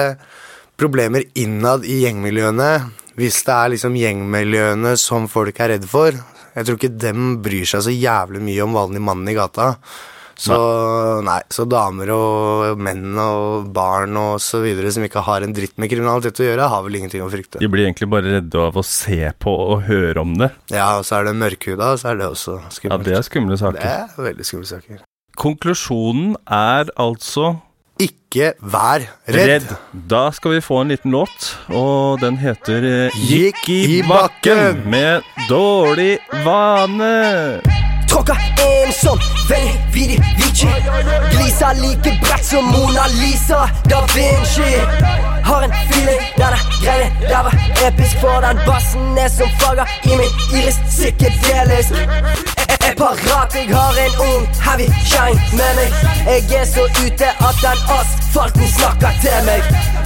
[0.77, 2.71] problemer innad i gjengmiljøene,
[3.17, 6.13] hvis det er liksom gjengmiljøene som folk er redd for.
[6.57, 9.73] Jeg tror ikke dem bryr seg så jævlig mye om vanlig mann i gata.
[10.37, 10.57] Så
[11.25, 15.73] nei, så damer og menn og barn og så videre som ikke har en dritt
[15.81, 17.57] med kriminalitet å gjøre, har vel ingenting å frykte.
[17.61, 20.51] De blir egentlig bare redde av å se på og høre om det.
[20.69, 22.93] Ja, og så er det mørkhuda, så er det også skummelt.
[22.93, 23.81] Ja, det er skumle saker.
[23.81, 25.01] Det er veldig skumle saker.
[25.37, 27.55] Konklusjonen er altså
[27.99, 29.01] Ikke vær
[29.33, 29.65] redd.
[30.09, 34.83] Da skal vi få en liten låt, og den heter eh, Gikk i i bakken
[34.85, 37.61] med Dårlig vane.
[38.07, 39.19] Tråkka en sånn
[39.49, 40.69] veldig viddig Vici
[41.33, 44.69] Glisa like bredt som Mona Lisa Da Vinci.
[45.47, 47.55] Har en feeling denne greien der var
[47.87, 54.15] episk For den bassen er som farger i min iris Psykedelisk parat, jeg har en
[54.27, 55.91] ung heavy shine med meg
[56.27, 59.61] Jeg er så ute at den asfalten snakker til meg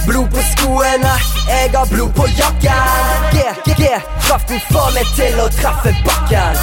[0.06, 1.14] Blod på skoene,
[1.48, 3.88] jeg har blod på jakken G, G, G,
[4.26, 6.60] kraften får meg til å treffe bakken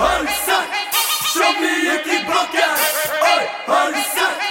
[0.00, 0.76] Har du sett?
[1.36, 2.76] Se mye i bakken.
[3.32, 4.46] Oi, har du sett?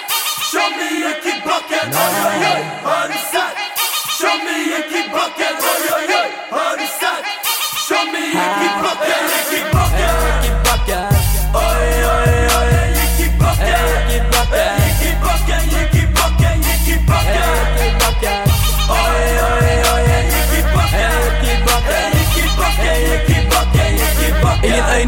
[0.52, 1.96] Se mye i bakken.
[2.04, 3.64] Oi, oi, oi, har du sett?
[4.20, 5.64] Se mye i bakken.
[5.72, 7.26] Oi, oi, oi, har du sett?
[7.92, 9.75] oi, mye oi, i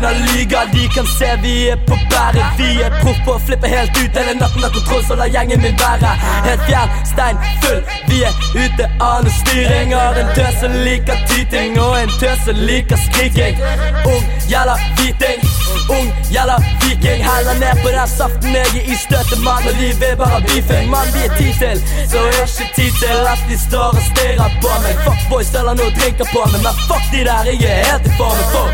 [0.08, 0.38] bakken.
[0.40, 2.46] Ingen de kan se vi er på bæret.
[2.58, 4.18] Vi er proff på å flippe helt ut.
[4.18, 6.12] Hele natten har kontroll, så la gjengen min være.
[6.46, 7.82] Helt fjern, stein full.
[8.08, 9.94] Vi er ute av noe styring.
[9.94, 11.80] Har en tøs som liker tyting.
[11.80, 13.60] Og en tøs som liker skriking.
[14.06, 15.44] Ung, jævla hviting.
[15.90, 17.24] Ung, jævla viking.
[17.28, 20.90] Heller ned på den saften Jeg er i støtet, mann Og de vil bare beefing.
[20.90, 24.58] Mann, vi er tid til Så er ikke tid til at de står og stirrer
[24.64, 25.06] på meg.
[25.06, 26.60] Fuck boys, eller noe drinker på meg.
[26.66, 28.68] Men fuck de der, jeg er helt i formen for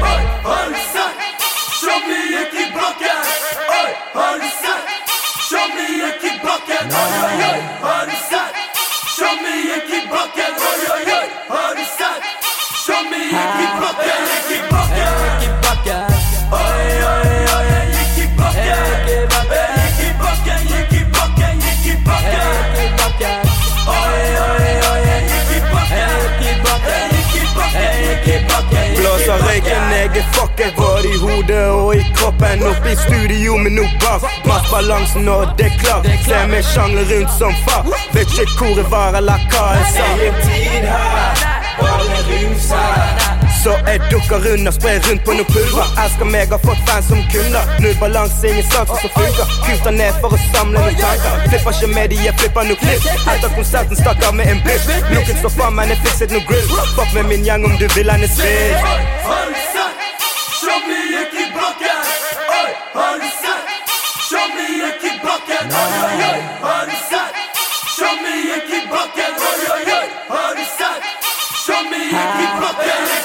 [0.44, 1.33] Hold, du
[1.84, 1.94] sett?
[1.94, 3.20] Se mye gikk i bakken.
[3.70, 4.88] Oi, har du sett?
[5.48, 6.86] Se mye gikk i bakken.
[7.02, 8.56] Oi, oi, oi, har du sett?
[9.18, 10.54] Se mye gikk i bakken.
[10.64, 10.86] Oi,
[13.36, 13.63] oi,
[30.64, 32.64] i hodet og i kroppen.
[32.64, 34.24] Oppe i studio med noe bass.
[34.48, 36.08] Mass balansen og det er klart.
[36.26, 37.84] Se meg sjangle rundt som far.
[38.14, 40.08] Vet ikke hvor jeg var eller hva jeg sa.
[40.14, 41.46] Ingen tid her,
[41.82, 43.34] bare rus her.
[43.64, 45.92] Så jeg dukker unna, sprer rundt på noe pulver.
[46.04, 47.70] Elsker meg, har fått fans som kunder.
[47.84, 49.54] Null balanse, ingen sanser som funker.
[49.68, 51.46] Kuta ned for å samle noen tanker.
[51.48, 53.08] Flipper ikke med jeg flipper noe klipp.
[53.36, 54.90] Etter konserten stakk av med en bitch.
[55.14, 56.76] Looken står faen, men jeg fikset noe grill.
[56.98, 59.73] Fuck med min gjeng om du vil henne svidd.
[70.30, 71.14] Har du sett?
[71.66, 73.23] Se meg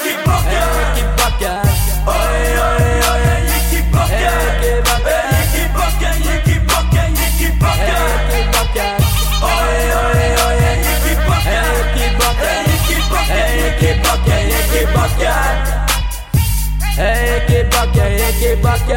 [16.99, 18.97] Jeg ikke bakke, bakken, bakke i bakken.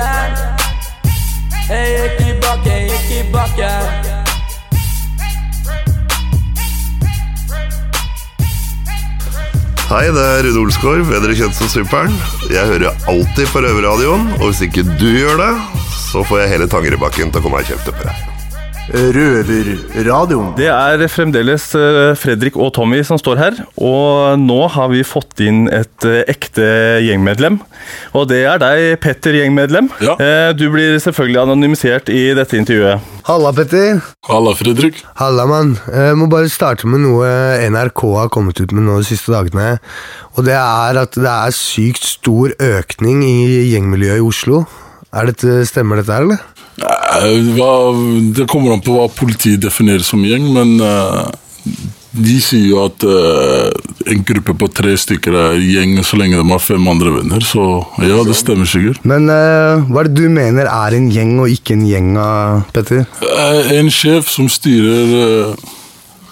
[2.42, 3.70] bakke, ikke bakke.
[9.92, 12.18] Hei, det er Rune Olsgaard, bedre kjent som Superen.
[12.50, 15.54] Jeg hører alltid på Røverradioen, og hvis ikke du gjør det,
[16.10, 18.31] så får jeg hele Tangerudbakken til å komme og kjefte på deg.
[18.92, 20.52] Røverradioen.
[20.58, 23.62] Det er fremdeles eh, Fredrik og Tommy som står her.
[23.80, 26.66] Og nå har vi fått inn et eh, ekte
[27.06, 27.60] gjengmedlem.
[28.18, 29.90] Og det er deg, Petter gjengmedlem.
[30.04, 30.18] Ja.
[30.54, 33.02] Du blir selvfølgelig anonymisert i dette intervjuet.
[33.28, 34.04] Halla, Petter.
[34.30, 35.02] Halla, Fredrik.
[35.20, 35.74] Halla, mann.
[35.90, 37.32] Jeg må bare starte med noe
[37.72, 39.80] NRK har kommet ut med nå de siste dagene.
[40.38, 44.64] Og det er at det er sykt stor økning i gjengmiljøet i Oslo.
[45.12, 46.51] Er dette, stemmer dette her, eller?
[48.36, 51.26] Det kommer an på hva politiet definerer som gjeng, men eh,
[52.12, 53.68] de sier jo at eh,
[54.12, 57.68] en gruppe på tre stykker er gjeng så lenge de har fem andre venner, så
[58.02, 59.04] ja, det stemmer sikkert.
[59.08, 62.16] Men eh, hva er det du mener er en gjeng og ikke en gjeng,
[62.74, 63.06] Petter?
[63.78, 65.54] En sjef som styrer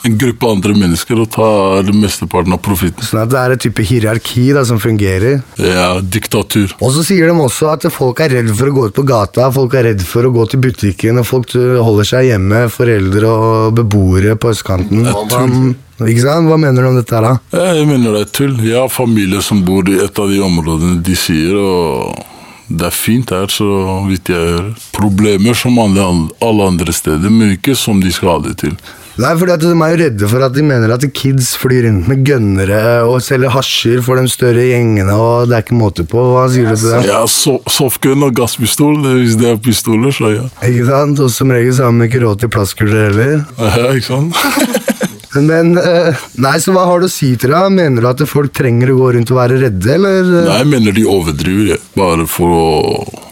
[0.07, 3.03] en gruppe andre mennesker og tar mesteparten av profitten.
[3.05, 5.41] Sånn at det er et type hierarki da, som fungerer.
[5.59, 6.71] Ja, diktatur.
[6.79, 9.49] Og så sier de også at folk er redd for å gå ut på gata,
[9.55, 13.35] folk er redd for å gå til butikken, og folk uh, holder seg hjemme, foreldre
[13.35, 15.05] og beboere på østkanten.
[15.29, 15.75] Tull.
[16.07, 16.47] ikke sant?
[16.49, 17.59] Hva mener du om dette her, da?
[17.59, 18.57] Eh, Jeg mener det er tull.
[18.63, 22.15] Jeg har familie som bor i et av de områdene de sier, og
[22.69, 23.67] det er fint her, så
[24.07, 24.73] vidt jeg hører.
[24.93, 26.05] Problemer som alle,
[26.45, 28.75] alle andre steder, men ikke som de skal ha det til.
[29.19, 32.07] Nei, fordi at De er jo redde for at de mener at kids flyr rundt
[32.07, 36.23] med gønnere og selger hasjer for de større gjengene, og det er ikke måte på.
[36.33, 37.01] Hva sier du til det?
[37.09, 40.47] Ja, so softgun og gasspistol, hvis det er pistoler, så ja.
[40.69, 41.19] Ikke sant?
[41.19, 43.43] Og som regel så har de ikke råd til plastkuler heller.
[43.59, 44.39] Ja, ikke sant?
[45.49, 47.59] Men eh, Nei, så hva har du å si til det?
[47.75, 50.31] Mener du at folk trenger å gå rundt og være redde, eller?
[50.47, 52.69] Nei, jeg mener de overdriver, bare for å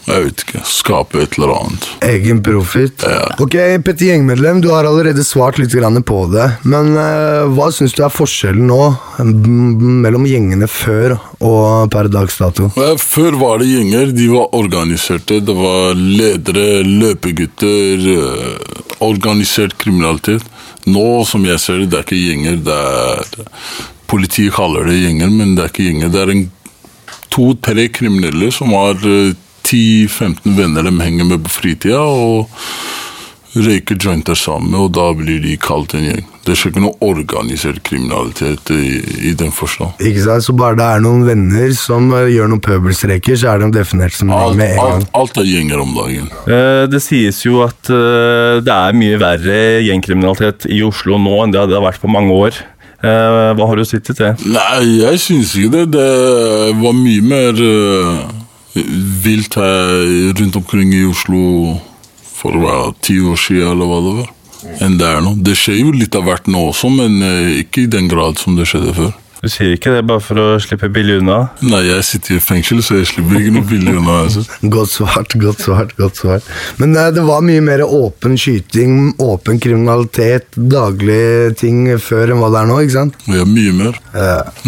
[0.08, 1.88] jeg vet ikke, skape et eller annet.
[2.08, 3.04] Egen profit.
[3.04, 3.26] Ja.
[3.42, 5.74] Ok, Petter Gjengmedlem, du har allerede svart litt
[6.08, 6.46] på det.
[6.64, 8.80] Men uh, hva syns du er forskjellen nå
[10.04, 12.70] mellom gjengene før og per dags dato?
[12.98, 15.40] Før var det gjenger, de var organiserte.
[15.44, 20.44] Det var ledere, løpegutter, eh, organisert kriminalitet.
[20.88, 22.60] Nå, som jeg ser det, det er ikke gjenger.
[22.66, 23.56] det er...
[24.08, 26.12] Politiet kaller det gjenger, men det er ikke gjenger.
[26.14, 26.46] Det er en
[27.28, 29.34] to-tre kriminelle som har eh,
[29.68, 32.48] 10-15 venner de henger med på fritida, og
[33.58, 36.24] røyker jointer sammen, og da blir de kalt en gjeng.
[36.44, 39.98] Det er ikke noe organisert kriminalitet i, i den forstand.
[40.04, 40.44] Ikke sant?
[40.46, 44.14] Så bare det er noen venner som eh, gjør noen pøbelstreker, så er de definert
[44.16, 45.02] som alt, med en gang.
[45.02, 46.30] Alt, alt er gjenger om dagen.
[46.46, 51.52] Eh, Det sies jo at eh, det er mye verre gjengkriminalitet i Oslo nå enn
[51.56, 52.60] det det har vært på mange år.
[53.02, 54.32] Eh, Hva har du sett til det?
[54.48, 55.84] Nei, jeg syns ikke det.
[55.98, 56.08] Det
[56.84, 58.22] var mye mer eh,
[59.24, 61.78] vilt her rundt omkring i Oslo
[62.38, 64.28] for hva, ti år siden, eller hva det var,
[64.84, 65.34] enn det er nå.
[65.44, 68.58] Det skjer jo litt av hvert nå også, men eh, ikke i den grad som
[68.58, 69.16] det skjedde før.
[69.38, 71.38] Du sier ikke det bare for å slippe billig unna?
[71.62, 74.16] Nei, jeg sitter i fengsel, så jeg slipper ikke noe billig unna.
[74.24, 74.42] Altså.
[74.74, 76.48] Godt svart, godt svart, godt svart.
[76.80, 82.50] Men nei, det var mye mer åpen skyting, åpen kriminalitet, daglige ting før enn hva
[82.54, 83.18] det er nå, ikke sant?
[83.30, 84.00] Ja, mye mer.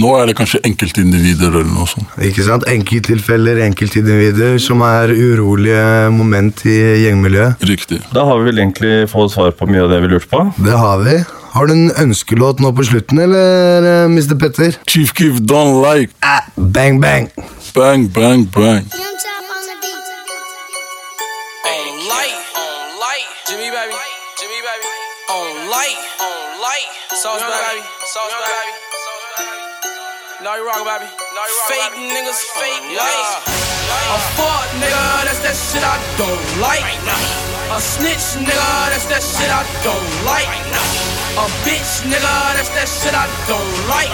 [0.01, 2.15] Nå er det kanskje enkeltindivider eller noe sånt.
[2.31, 2.69] Ikke sant?
[2.71, 7.67] Enkelttilfeller, enkeltindivider som er urolige moment i gjengmiljøet.
[7.71, 8.01] Riktig.
[8.15, 10.47] Da har vi vel egentlig fått svar på mye av det vi lurte på.
[10.63, 11.19] Det har vi.
[11.51, 14.39] Har du en ønskelåt nå på slutten, eller, eh, Mr.
[14.39, 14.77] Petter?
[14.87, 16.13] Chief Keef Don't Like.
[16.23, 17.31] Ah, bang, bang.
[17.75, 18.87] Bang, bang, bang.
[27.23, 27.83] Sauce, baby.
[28.13, 28.73] Sauce, baby.
[30.43, 31.05] No, you wrong, baby.
[31.35, 33.70] No, Fake niggas, fake.
[33.91, 36.83] A fuck nigga, that's that shit I don't like.
[37.71, 40.51] A snitch, nigga, that's that shit I don't like.
[41.39, 44.11] A bitch, nigga, that's that shit I don't like.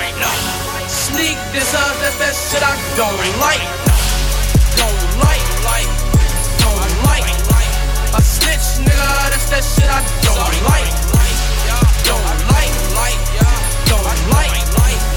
[0.89, 3.65] Sneak this up, that's that shit I don't like.
[4.77, 5.89] Don't like, like,
[6.61, 7.25] don't like.
[8.13, 10.93] A snitch, nigga, that's that shit I don't like.
[12.05, 13.21] Don't like, like,
[13.89, 14.05] don't
[14.37, 14.53] like.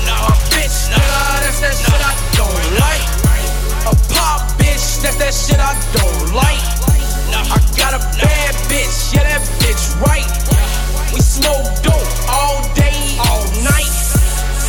[0.07, 3.18] A bitch, nigga, that's that shit I don't like
[3.89, 6.61] a pop bitch, that's that shit I don't like.
[7.49, 10.29] I got a bad bitch, yeah, that bitch right.
[11.13, 13.89] We smoke dope all day, all night.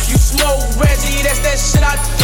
[0.09, 2.20] You smoke Reggie, that's that shit I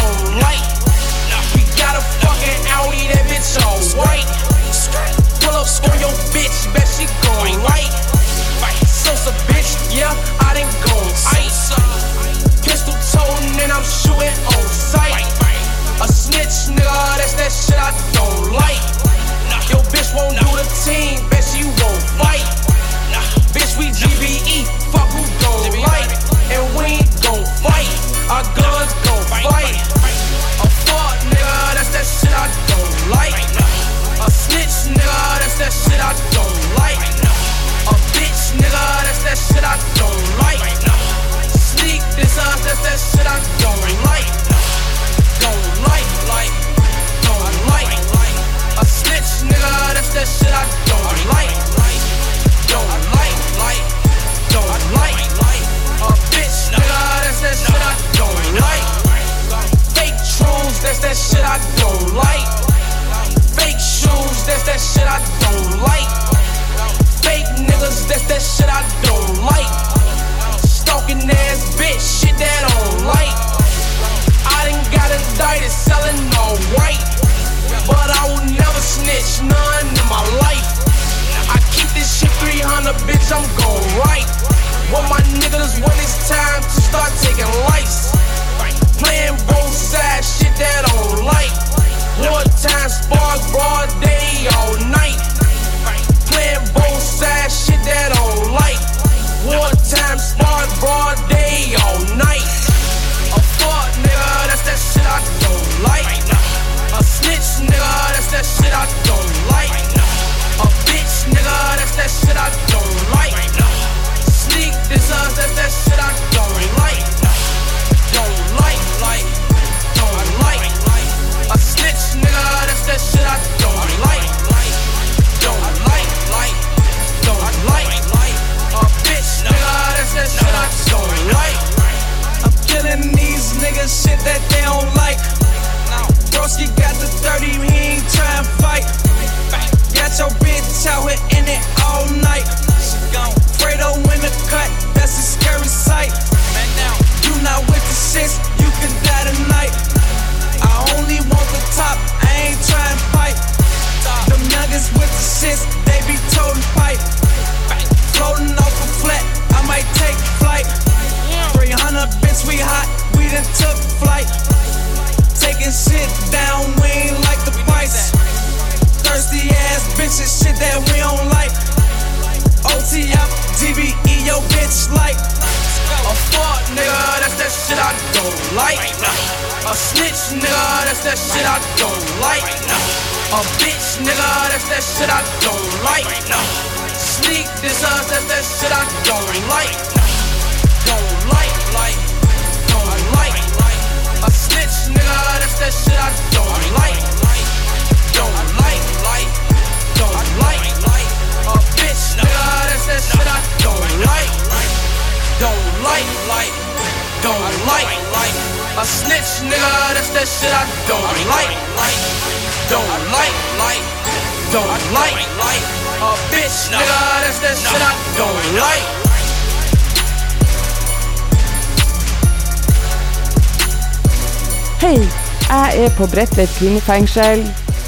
[224.77, 227.39] Hei, jeg er på Bredtvet kvinnefengsel.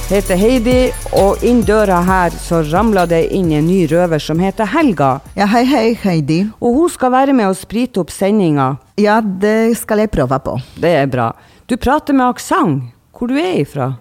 [0.10, 0.88] Heter Heidi,
[1.22, 5.12] og inn døra her så ramler det inn en ny røver som heter Helga.
[5.38, 6.40] Ja, hei, hei, Heidi.
[6.58, 8.72] Og hun skal være med og sprite opp sendinga.
[8.98, 10.58] Ja, det skal jeg prøve på.
[10.82, 11.30] Det er bra.
[11.70, 12.90] Du prater med aksent.
[13.14, 13.92] Hvor du er ifra?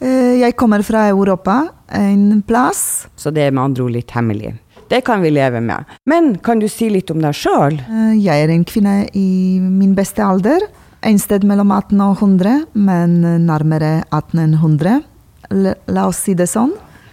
[0.00, 3.10] Eh, jeg kommer fra Europa, en plass.
[3.12, 4.56] Så det er med andre ord litt hemmelig.
[4.88, 5.84] Det kan vi leve med.
[6.08, 7.76] Men kan du si litt om deg sjøl?
[7.76, 10.64] Eh, jeg er en kvinne i min beste alder.
[11.02, 15.00] En sted mellom 18 og 100, men nærmere 1800.
[15.52, 16.72] La, oss si det sånn.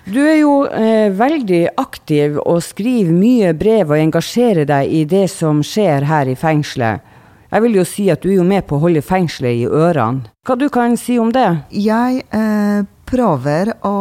[0.09, 5.27] Du er jo eh, veldig aktiv og skriver mye brev og engasjerer deg i det
[5.33, 7.05] som skjer her i fengselet.
[7.49, 10.29] Jeg vil jo si at du er jo med på å holde fengselet i ørene.
[10.45, 11.47] Hva du kan si om det?
[11.73, 13.95] Jeg eh, prøver å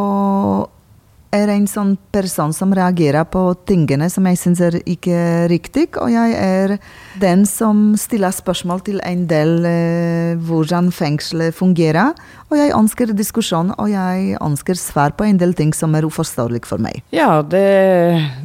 [1.34, 6.10] er en sånn person som reagerer på tingene som jeg syns er ikke riktig, og
[6.12, 6.76] jeg er
[7.20, 12.16] den som stiller spørsmål til en del eh, hvordan fengselet fungerer.
[12.48, 16.62] Og jeg ønsker diskusjon, og jeg ønsker svar på en del ting som er uforståelig
[16.68, 17.02] for meg.
[17.12, 17.64] Ja, det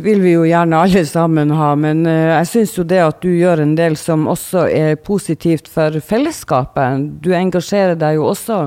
[0.03, 3.31] vil vi jo gjerne alle sammen ha, men eh, jeg syns jo det at du
[3.31, 7.07] gjør en del som også er positivt for fellesskapet.
[7.23, 8.65] Du engasjerer deg jo også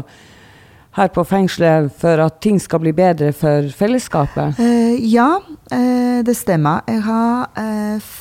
[0.97, 4.61] her på fengselet for at ting skal bli bedre for fellesskapet?
[4.61, 6.85] Uh, ja, uh, det stemmer.
[6.89, 8.13] Jeg har uh,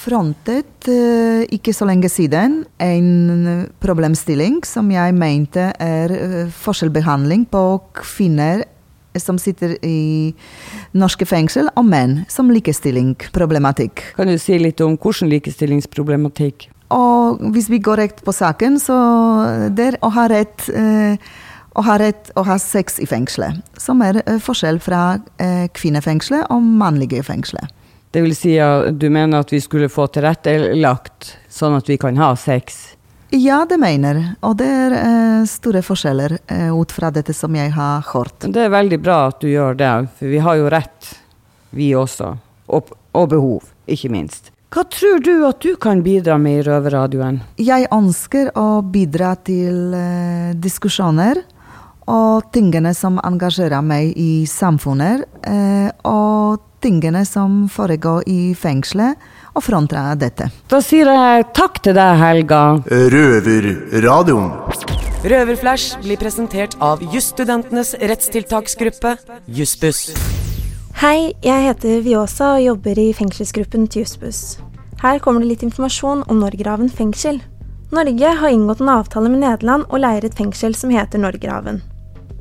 [0.00, 0.88] frontet
[1.52, 6.14] ikke så lenge siden en problemstilling som jeg mente er
[6.56, 7.64] forskjellbehandling på
[7.98, 8.64] kvinner
[9.18, 10.32] som sitter i
[10.96, 14.04] norske fengsel, og menn som likestillingsproblematikk.
[14.16, 16.70] Kan du si litt om hvordan likestillingsproblematikk?
[16.94, 18.96] Og hvis vi går rett på saken, så
[19.74, 21.30] det å ha rett eh,
[21.80, 26.50] å har rett å ha sex i fengselet, som er eh, forskjell fra eh, kvinnefengselet
[26.52, 27.72] og mannlige fengselet.
[28.10, 32.18] Det vil si at du mener at vi skulle få tilrettelagt sånn at vi kan
[32.18, 32.96] ha sex?
[33.30, 36.36] Ja, det mener og det er eh, store forskjeller
[36.74, 38.48] ut fra dette som jeg har hørt.
[38.50, 41.12] Det er veldig bra at du gjør det, for vi har jo rett,
[41.70, 42.34] vi også.
[42.74, 44.50] Og, og behov, ikke minst.
[44.70, 47.40] Hva tror du at du kan bidra med i Røverradioen?
[47.58, 49.94] Jeg ønsker å bidra til
[50.62, 51.42] diskusjoner
[52.10, 59.18] og tingene som engasjerer meg i samfunnet, eh, og tingene som foregår i fengselet,
[59.54, 60.48] og fronter dette.
[60.70, 62.62] Da sier jeg takk til deg, Helga.
[62.86, 64.52] Røverradioen.
[65.20, 69.18] Røverflash blir presentert av jusstudentenes rettstiltaksgruppe,
[69.52, 70.14] Jussbuss.
[71.02, 74.58] Hei, jeg heter Viosa og jobber i fengselsgruppen til Jussbuss.
[75.02, 77.40] Her kommer det litt informasjon om Norgerhaven fengsel.
[77.92, 81.80] Norge har inngått en avtale med Nederland og leier et fengsel som heter Norgerhaven.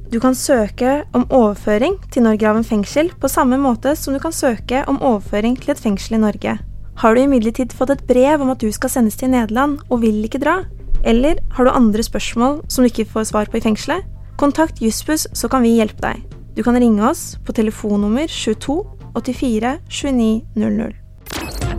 [0.09, 4.81] Du kan søke om overføring til Norgerhaven fengsel på samme måte som du kan søke
[4.89, 6.55] om overføring til et fengsel i Norge.
[6.97, 10.17] Har du imidlertid fått et brev om at du skal sendes til Nederland og vil
[10.25, 10.63] ikke dra,
[11.05, 14.01] eller har du andre spørsmål som du ikke får svar på i fengselet,
[14.41, 16.25] kontakt Jussbuss, så kan vi hjelpe deg.
[16.57, 18.81] Du kan ringe oss på telefonnummer 22
[19.13, 20.93] 84 29 00.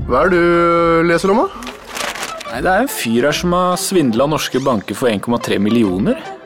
[0.06, 1.70] Hva er det du leser om, da?
[2.50, 6.38] Nei, Det er en fyr her som har svindla norske banker for 1,3 millioner.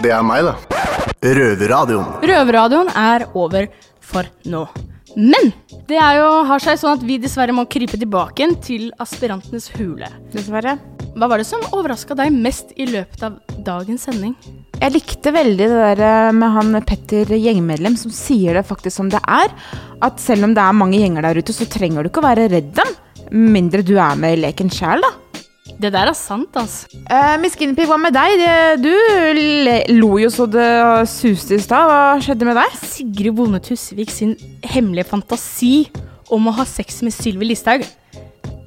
[0.00, 0.54] Det er meg, da.
[1.20, 2.22] Røverradioen.
[2.24, 3.66] Røverradioen er over
[4.00, 4.62] for nå.
[5.18, 5.50] Men
[5.90, 10.08] det er jo, har seg sånn at vi dessverre må krype tilbake til aspirantenes hule.
[10.32, 10.78] Dessverre.
[11.18, 13.36] Hva var det som overraska deg mest i løpet av
[13.66, 14.36] dagens sending?
[14.80, 19.10] Jeg likte veldig det der eh, med han Petter gjengmedlem som sier det faktisk som
[19.12, 19.52] det er.
[20.06, 22.48] At selv om det er mange gjenger der ute, så trenger du ikke å være
[22.54, 22.94] redd dem.
[23.30, 25.12] Mindre du er med i leken sjæl, da.
[25.80, 26.90] Det der er sant, altså.
[27.08, 28.42] Uh, Miss Guinevere, hva med deg?
[28.82, 28.90] Du
[29.96, 30.68] lo jo så det
[31.08, 31.88] suste i stad.
[31.88, 32.74] Hva skjedde med deg?
[32.84, 35.88] Sigrid Bonde Tusvik sin hemmelige fantasi
[36.28, 37.86] om å ha sex med Sylvi Listhaug.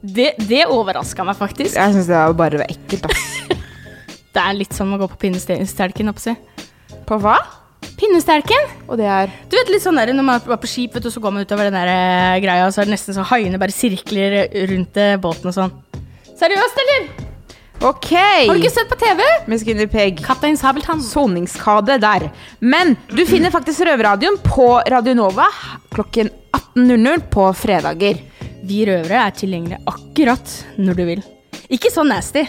[0.02, 1.78] Det, det overraska meg faktisk.
[1.78, 3.30] Jeg syns det var bare ekkelt, ass.
[4.34, 6.34] Det er litt som å gå på pinnestelken, oppsi.
[7.06, 7.36] På hva?
[8.00, 8.72] Pinnestelken.
[8.88, 11.12] Og det er Du vet litt sånn der når man er på skip, vet du,
[11.14, 13.62] så går man utover den der eh, greia, og så er det nesten så haiene
[13.62, 14.40] bare sirkler
[14.74, 15.76] rundt eh, båten og sånn.
[16.44, 17.04] Seriøst, eller?
[17.88, 18.10] Ok.
[18.16, 19.22] Har du ikke sett på TV?
[19.48, 21.00] Miss Guinevere Kaptein Sabeltann.
[21.04, 22.26] Soningskade der.
[22.60, 25.46] Men du finner faktisk Røverradioen på Radionova
[25.94, 26.28] klokken
[26.76, 28.20] 18.00 på fredager.
[28.64, 31.24] Vi røvere er tilgjengelige akkurat når du vil.
[31.72, 32.44] Ikke så nasty,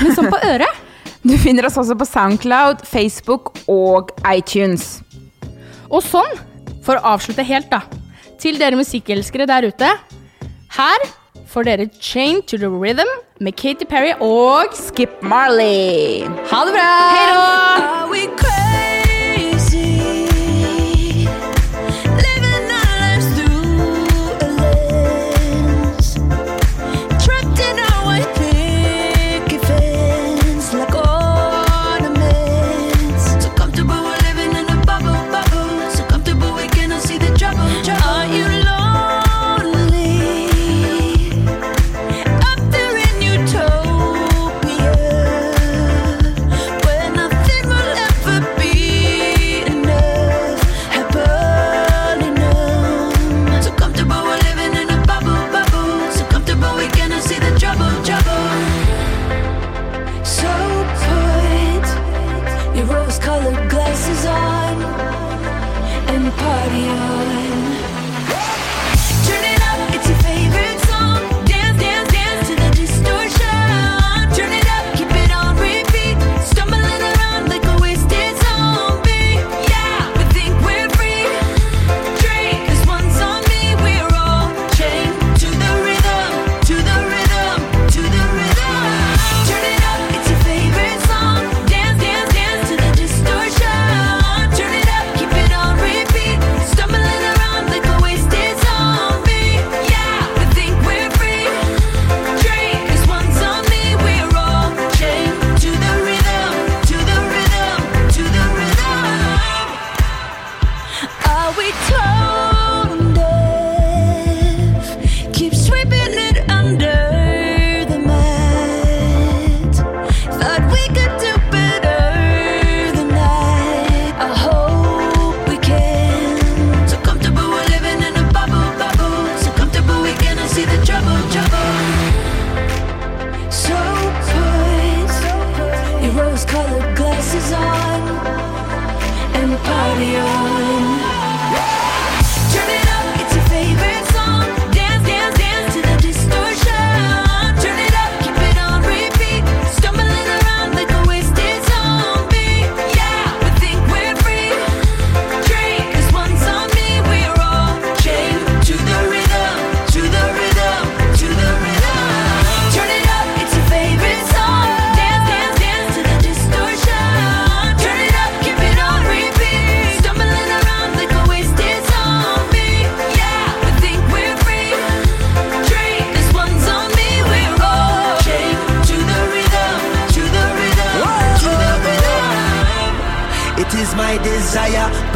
[0.00, 0.82] men sånn på øret.
[1.26, 5.00] Du finner oss også på Soundcloud, Facebook og iTunes.
[5.90, 6.36] Og sånn,
[6.86, 7.80] for å avslutte helt, da,
[8.38, 9.88] til dere musikkelskere der ute.
[10.76, 11.06] Her
[11.46, 16.26] får dere Chain to the Rhythm med Katy Perry og Skip Marley.
[16.50, 16.90] Ha det bra!
[17.14, 18.85] Hei da!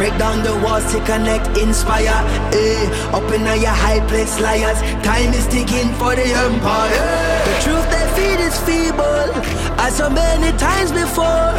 [0.01, 2.17] Break down the walls to connect, inspire.
[2.57, 4.81] Eh, up in your high place, liars.
[5.05, 7.05] Time is ticking for the empire.
[7.45, 9.29] The truth they feed is feeble,
[9.77, 11.53] as so many times before.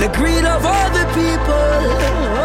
[0.00, 1.82] The greed of other people.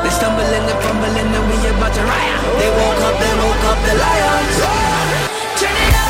[0.04, 2.42] They stumble and they fumble and we about to riot.
[2.60, 4.56] They woke up, they woke up the lions.
[5.60, 6.07] Turn it up,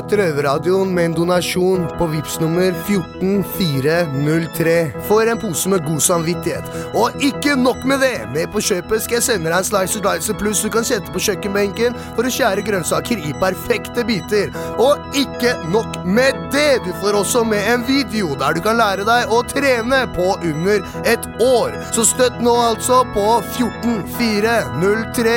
[0.00, 6.64] Støtt Røverradioen med en donasjon på VIPS nummer 14403 for en pose med god samvittighet.
[6.96, 8.24] Og ikke nok med det!
[8.32, 11.20] Med på kjøpet skal jeg sende deg en Slicer Dicer Plus du kan sette på
[11.20, 14.48] kjøkkenbenken for å skjære grønnsaker i perfekte biter.
[14.80, 16.80] Og ikke nok med det!
[16.86, 20.80] Du får også med en video der du kan lære deg å trene på under
[21.04, 21.76] et år.
[21.92, 23.26] Så støtt nå altså på
[23.58, 25.36] 14403.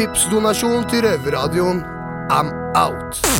[0.00, 1.86] VIPS donasjon til Røverradioen.
[2.30, 3.39] I'm out.